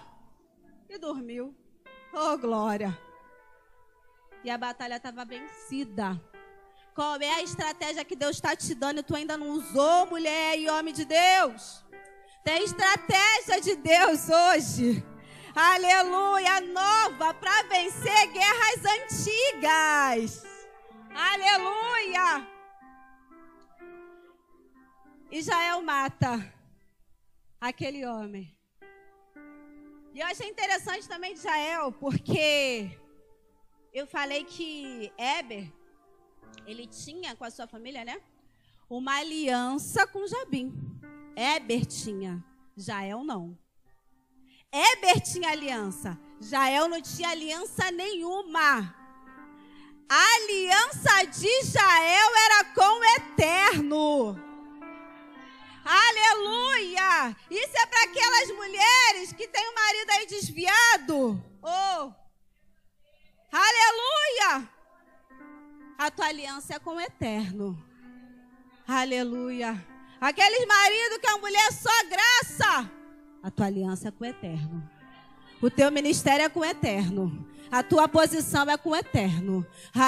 e 0.89 0.97
dormiu. 0.97 1.55
Oh, 2.13 2.37
glória. 2.37 2.97
E 4.43 4.49
a 4.49 4.57
batalha 4.57 4.97
estava 4.97 5.23
vencida. 5.23 6.21
Qual 6.93 7.19
é 7.19 7.35
a 7.35 7.41
estratégia 7.41 8.05
que 8.05 8.15
Deus 8.15 8.35
está 8.35 8.55
te 8.55 8.75
dando 8.75 8.99
e 8.99 9.03
tu 9.03 9.15
ainda 9.15 9.37
não 9.37 9.49
usou, 9.49 10.05
mulher 10.07 10.59
e 10.59 10.69
homem 10.69 10.93
de 10.93 11.05
Deus? 11.05 11.83
Tem 12.43 12.62
estratégia 12.65 13.62
de 13.62 13.75
Deus 13.77 14.27
hoje. 14.27 15.01
Aleluia, 15.56 16.60
nova 16.60 17.34
para 17.34 17.63
vencer 17.63 18.32
guerras 18.34 18.84
antigas. 18.97 20.43
Aleluia. 21.15 22.45
Israel 25.32 25.82
mata 25.84 26.53
aquele 27.62 28.06
homem. 28.06 28.53
E 30.13 30.19
eu 30.19 30.27
achei 30.27 30.49
interessante 30.49 31.08
também 31.08 31.32
de 31.34 31.39
Israel, 31.39 31.93
porque 31.93 32.99
eu 33.93 34.06
falei 34.06 34.43
que 34.43 35.13
Eber, 35.17 35.71
ele 36.67 36.88
tinha 36.88 37.38
com 37.38 37.45
a 37.45 37.49
sua 37.49 37.67
família, 37.67 38.03
né? 38.03 38.21
Uma 38.89 39.15
aliança 39.19 40.06
com 40.06 40.27
Jabim. 40.27 40.92
Éber 41.36 41.86
tinha, 41.86 42.43
Jael 42.76 43.24
não. 43.24 43.58
Éber 44.72 45.22
tinha 45.22 45.50
aliança, 45.52 46.19
Jael 46.39 46.88
não 46.88 47.02
tinha 47.02 47.30
aliança 47.30 47.91
nenhuma. 47.91 48.96
A 50.10 50.36
aliança 50.36 51.24
de 51.26 51.63
Jael 51.63 52.32
era 52.46 52.63
com 52.65 53.00
o 53.00 53.04
eterno. 53.04 54.39
Aleluia! 55.86 57.36
Isso 57.50 57.78
é 57.78 57.86
para 57.86 58.04
aquelas 58.04 58.52
mulheres 58.56 59.34
que 59.34 59.48
têm 59.48 59.67
o 59.67 59.76
marido 59.76 60.10
aí 60.12 60.26
desviado. 60.28 61.43
Oh! 61.62 62.13
Aleluia! 63.52 64.69
A 65.98 66.10
tua 66.10 66.28
aliança 66.28 66.76
é 66.76 66.80
com 66.80 66.96
o 66.96 67.02
eterno. 67.02 67.78
Aleluia. 68.88 69.92
Aqueles 70.23 70.65
maridos 70.65 71.17
que 71.17 71.27
a 71.27 71.38
mulher 71.38 71.67
é 71.67 71.71
só 71.71 71.89
graça. 72.07 72.89
A 73.43 73.51
tua 73.51 73.65
aliança 73.65 74.07
é 74.07 74.12
com 74.12 74.23
o 74.23 74.27
eterno. 74.27 74.89
O 75.62 75.69
teu 75.69 75.91
ministério 75.91 76.45
é 76.45 76.47
com 76.47 76.62
o 76.62 76.65
eterno. 76.65 77.45
A 77.69 77.83
tua 77.83 78.07
posição 78.07 78.69
é 78.69 78.77
com 78.77 78.91
o 78.91 78.95
eterno. 78.95 79.67
Se 79.91 79.99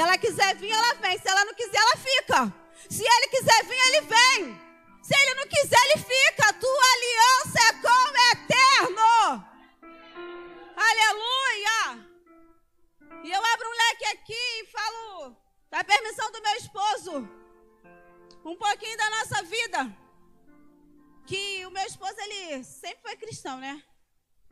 ela 0.00 0.18
quiser 0.18 0.56
vir, 0.56 0.72
ela 0.72 0.94
vem. 0.94 1.16
Se 1.20 1.28
ela 1.28 1.44
não 1.44 1.54
quiser, 1.54 1.76
ela 1.76 1.96
fica. 1.98 2.52
Se 2.90 3.04
ele 3.04 3.28
quiser 3.28 3.64
vir, 3.64 3.78
ele 3.78 4.00
vem. 4.00 4.60
Se 5.02 5.14
ele 5.14 5.34
não 5.36 5.46
quiser, 5.46 5.78
ele 5.84 5.98
fica. 6.02 6.48
A 6.48 6.52
tua 6.52 6.84
aliança 6.96 7.60
é 7.68 7.72
com 7.74 7.86
o 7.86 8.16
eterno. 8.32 9.46
Aleluia. 10.74 12.04
E 13.22 13.30
eu 13.30 13.44
abro 13.44 13.68
um 13.68 13.76
leque 13.88 14.06
aqui 14.06 14.34
e 14.34 14.66
falo, 14.66 15.36
da 15.70 15.84
permissão 15.84 16.32
do 16.32 16.42
meu 16.42 16.56
esposo 16.56 17.45
um 18.46 18.56
pouquinho 18.56 18.96
da 18.96 19.10
nossa 19.10 19.42
vida. 19.42 19.96
Que 21.26 21.66
o 21.66 21.70
meu 21.70 21.84
esposo, 21.84 22.14
ele 22.18 22.62
sempre 22.62 23.00
foi 23.02 23.16
cristão, 23.16 23.58
né? 23.58 23.82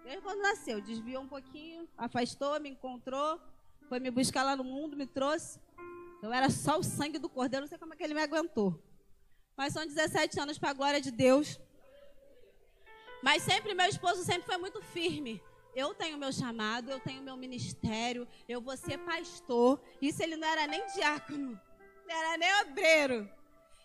Desde 0.02 0.20
quando 0.20 0.42
nasceu, 0.42 0.80
desviou 0.80 1.22
um 1.22 1.28
pouquinho, 1.28 1.88
afastou, 1.96 2.58
me 2.60 2.68
encontrou, 2.68 3.40
foi 3.88 4.00
me 4.00 4.10
buscar 4.10 4.42
lá 4.42 4.56
no 4.56 4.64
mundo, 4.64 4.96
me 4.96 5.06
trouxe. 5.06 5.60
Eu 6.20 6.32
era 6.32 6.50
só 6.50 6.78
o 6.78 6.82
sangue 6.82 7.18
do 7.18 7.28
cordeiro, 7.28 7.62
não 7.62 7.68
sei 7.68 7.78
como 7.78 7.94
é 7.94 7.96
que 7.96 8.02
ele 8.02 8.14
me 8.14 8.20
aguentou. 8.20 8.82
Mas 9.56 9.72
são 9.72 9.86
17 9.86 10.40
anos 10.40 10.58
para 10.58 10.70
a 10.70 10.74
glória 10.74 11.00
de 11.00 11.12
Deus. 11.12 11.60
Mas 13.22 13.42
sempre, 13.42 13.72
meu 13.72 13.86
esposo 13.86 14.24
sempre 14.24 14.42
foi 14.42 14.58
muito 14.58 14.82
firme. 14.82 15.40
Eu 15.74 15.94
tenho 15.94 16.18
meu 16.18 16.32
chamado, 16.32 16.90
eu 16.90 16.98
tenho 17.00 17.22
meu 17.22 17.36
ministério, 17.36 18.26
eu 18.48 18.60
vou 18.60 18.76
ser 18.76 18.98
pastor. 18.98 19.80
Isso 20.02 20.22
ele 20.22 20.36
não 20.36 20.48
era 20.48 20.66
nem 20.66 20.84
diácono, 20.88 21.60
não 22.06 22.14
era 22.14 22.36
nem 22.36 22.62
obreiro. 22.62 23.30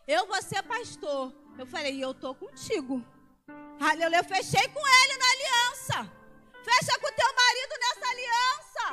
Eu 0.10 0.26
vou 0.26 0.42
ser 0.42 0.64
pastor. 0.64 1.32
Eu 1.56 1.68
falei, 1.68 2.04
eu 2.04 2.16
tô 2.16 2.34
contigo. 2.34 3.06
Aleluia. 3.80 4.18
Eu 4.18 4.24
fechei 4.24 4.68
com 4.70 4.84
ele 5.00 5.18
na 5.22 5.30
aliança. 5.36 5.98
Fecha 6.64 7.00
com 7.00 7.12
teu 7.12 7.32
marido 7.42 7.74
nessa 7.84 8.06
aliança. 8.14 8.86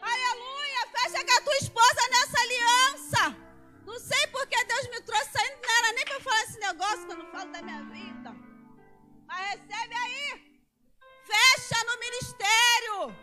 Aleluia. 0.00 0.82
Fecha 0.96 1.24
com 1.26 1.36
a 1.38 1.42
tua 1.42 1.56
esposa 1.58 2.08
nessa 2.10 2.40
aliança. 2.40 3.36
Não 3.84 3.98
sei 4.00 4.26
porque 4.28 4.64
Deus 4.64 4.88
me 4.88 5.02
trouxe 5.02 5.38
aí. 5.38 5.58
Não 5.62 5.78
era 5.78 5.92
nem 5.92 6.04
para 6.06 6.20
falar 6.20 6.42
esse 6.44 6.58
negócio 6.58 7.06
que 7.06 7.12
eu 7.12 7.18
não 7.18 7.30
falo 7.30 7.52
da 7.52 7.60
minha 7.60 7.82
vida. 7.82 8.34
Mas 9.26 9.60
recebe 9.60 9.94
aí. 9.94 10.62
Fecha 11.32 11.84
no 11.84 12.00
ministério. 12.00 13.14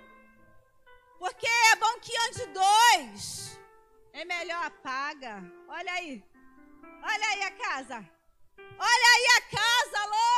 Porque 1.17 1.47
é 1.47 1.75
bom 1.77 1.99
que 1.99 2.15
ande 2.27 2.45
dois. 2.45 3.59
É 4.13 4.23
melhor 4.23 4.63
apaga. 4.67 5.43
Olha 5.67 5.93
aí. 5.93 6.30
Olha 6.83 7.27
aí 7.29 7.43
a 7.43 7.51
casa. 7.51 8.09
Olha 8.77 9.09
aí 9.15 9.27
a 9.37 9.41
casa, 9.57 10.05
Lô. 10.05 10.31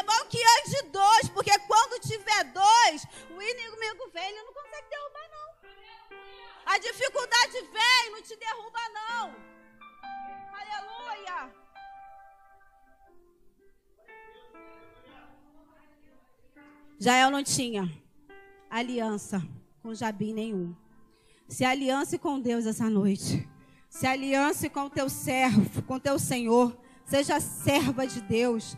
É 0.00 0.02
bom 0.04 0.24
que 0.30 0.38
ande 0.38 0.90
dois, 0.90 1.28
porque 1.28 1.50
quando 1.66 2.00
tiver 2.00 2.44
dois, 2.44 3.04
o 3.36 3.42
inimigo 3.42 4.08
vem, 4.14 4.30
ele 4.30 4.42
não 4.42 4.54
consegue 4.54 4.88
derrubar, 4.88 5.28
não. 5.30 5.50
A 6.64 6.78
dificuldade 6.78 7.60
vem, 7.60 8.12
não 8.12 8.22
te 8.22 8.36
derruba, 8.36 8.78
não. 8.94 9.34
Aleluia. 10.60 11.52
Jael 16.98 17.30
não 17.30 17.42
tinha 17.42 17.90
aliança 18.70 19.42
com 19.82 19.92
Jabim 19.92 20.32
nenhum. 20.32 20.74
Se 21.48 21.64
aliança 21.64 22.16
com 22.18 22.40
Deus 22.40 22.64
essa 22.64 22.88
noite. 22.88 23.46
Se 23.90 24.06
aliance 24.06 24.70
com 24.70 24.84
o 24.84 24.90
teu 24.90 25.10
servo, 25.10 25.82
com 25.82 25.94
o 25.94 26.00
teu 26.00 26.16
Senhor. 26.16 26.78
Seja 27.04 27.40
serva 27.40 28.06
de 28.06 28.20
Deus. 28.20 28.76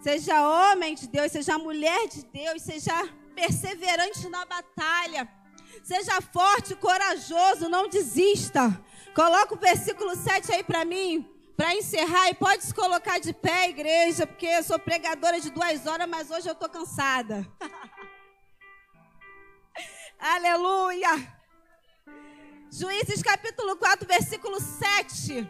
Seja 0.00 0.48
homem 0.48 0.94
de 0.94 1.06
Deus, 1.06 1.30
seja 1.30 1.58
mulher 1.58 2.08
de 2.08 2.24
Deus, 2.24 2.62
seja 2.62 2.94
perseverante 3.34 4.26
na 4.30 4.44
batalha. 4.46 5.28
Seja 5.82 6.20
forte, 6.22 6.74
corajoso, 6.76 7.68
não 7.68 7.88
desista. 7.88 8.80
Coloca 9.14 9.54
o 9.54 9.58
versículo 9.58 10.16
7 10.16 10.52
aí 10.52 10.64
para 10.64 10.84
mim. 10.84 11.30
Para 11.56 11.74
encerrar, 11.74 12.30
e 12.30 12.34
pode 12.34 12.64
se 12.64 12.74
colocar 12.74 13.20
de 13.20 13.32
pé, 13.32 13.68
igreja, 13.68 14.26
porque 14.26 14.46
eu 14.46 14.62
sou 14.62 14.78
pregadora 14.78 15.40
de 15.40 15.50
duas 15.50 15.86
horas, 15.86 16.08
mas 16.08 16.30
hoje 16.30 16.48
eu 16.48 16.52
estou 16.52 16.68
cansada. 16.68 17.46
Aleluia! 20.18 21.43
Juízes 22.70 23.22
capítulo 23.22 23.76
4, 23.76 24.06
versículo 24.06 24.60
7. 24.60 25.48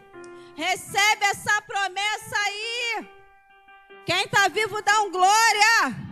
Recebe 0.55 1.25
essa 1.25 1.61
promessa 1.61 2.35
aí. 2.45 3.09
Quem 4.05 4.23
está 4.23 4.47
vivo 4.47 4.81
dá 4.81 5.01
um 5.01 5.11
glória. 5.11 6.05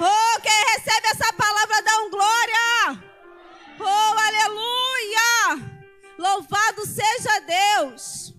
Oh, 0.00 0.40
quem 0.40 0.64
recebe 0.74 1.08
essa 1.08 1.32
palavra 1.32 1.82
dá 1.82 1.98
um 2.02 2.10
glória. 2.10 3.04
Oh, 3.80 4.18
aleluia. 4.18 5.78
Louvado 6.16 6.86
seja 6.86 7.40
Deus. 7.40 8.34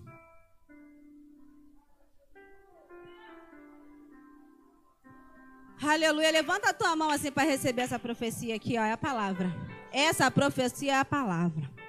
Aleluia. 5.82 6.30
Levanta 6.30 6.70
a 6.70 6.74
tua 6.74 6.96
mão 6.96 7.10
assim 7.10 7.30
para 7.30 7.48
receber 7.48 7.82
essa 7.82 7.98
profecia 7.98 8.54
aqui, 8.54 8.78
ó. 8.78 8.82
É 8.82 8.92
a 8.92 8.98
palavra. 8.98 9.50
Essa 9.92 10.30
profecia 10.30 10.92
é 10.92 10.96
a 10.96 11.04
palavra. 11.04 11.79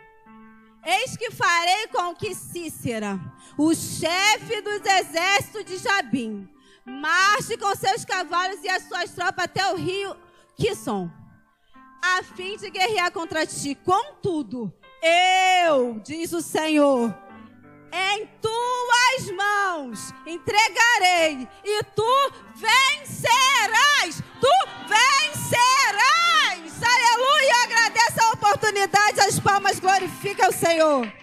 Eis 0.84 1.16
que 1.16 1.30
farei 1.32 1.88
com 1.88 2.16
que 2.16 2.34
Cícera, 2.34 3.20
o 3.58 3.74
chefe 3.76 4.62
dos 4.62 4.82
exércitos 4.84 5.66
de 5.66 5.78
Jabim, 5.78 6.50
marche 6.86 7.56
com 7.58 7.76
seus 7.76 8.04
cavalos 8.04 8.64
e 8.64 8.70
as 8.70 8.84
suas 8.84 9.12
tropas 9.12 9.46
até 9.46 9.72
o 9.72 9.76
rio 9.76 10.16
Quisson, 10.56 11.10
a 12.02 12.24
fim 12.24 12.58
de 12.58 12.70
guerrear 12.72 13.12
contra 13.12 13.46
ti. 13.46 13.76
Contudo, 13.76 14.74
eu, 15.04 16.00
diz 16.04 16.34
o 16.34 16.42
Senhor, 16.42 17.16
em 17.92 18.28
tuas 18.42 19.36
mãos 19.36 20.14
entregarei 20.26 21.48
e 21.64 21.84
tu 21.96 22.32
vencerás. 22.56 24.24
Tu 24.40 24.48
vencerás. 24.88 26.71
Aleluia. 26.86 27.64
Agradeça 27.64 28.24
a 28.24 28.32
oportunidade, 28.32 29.20
as 29.22 29.40
palmas 29.40 29.80
glorifica 29.80 30.50
o 30.50 30.54
Senhor. 30.54 31.21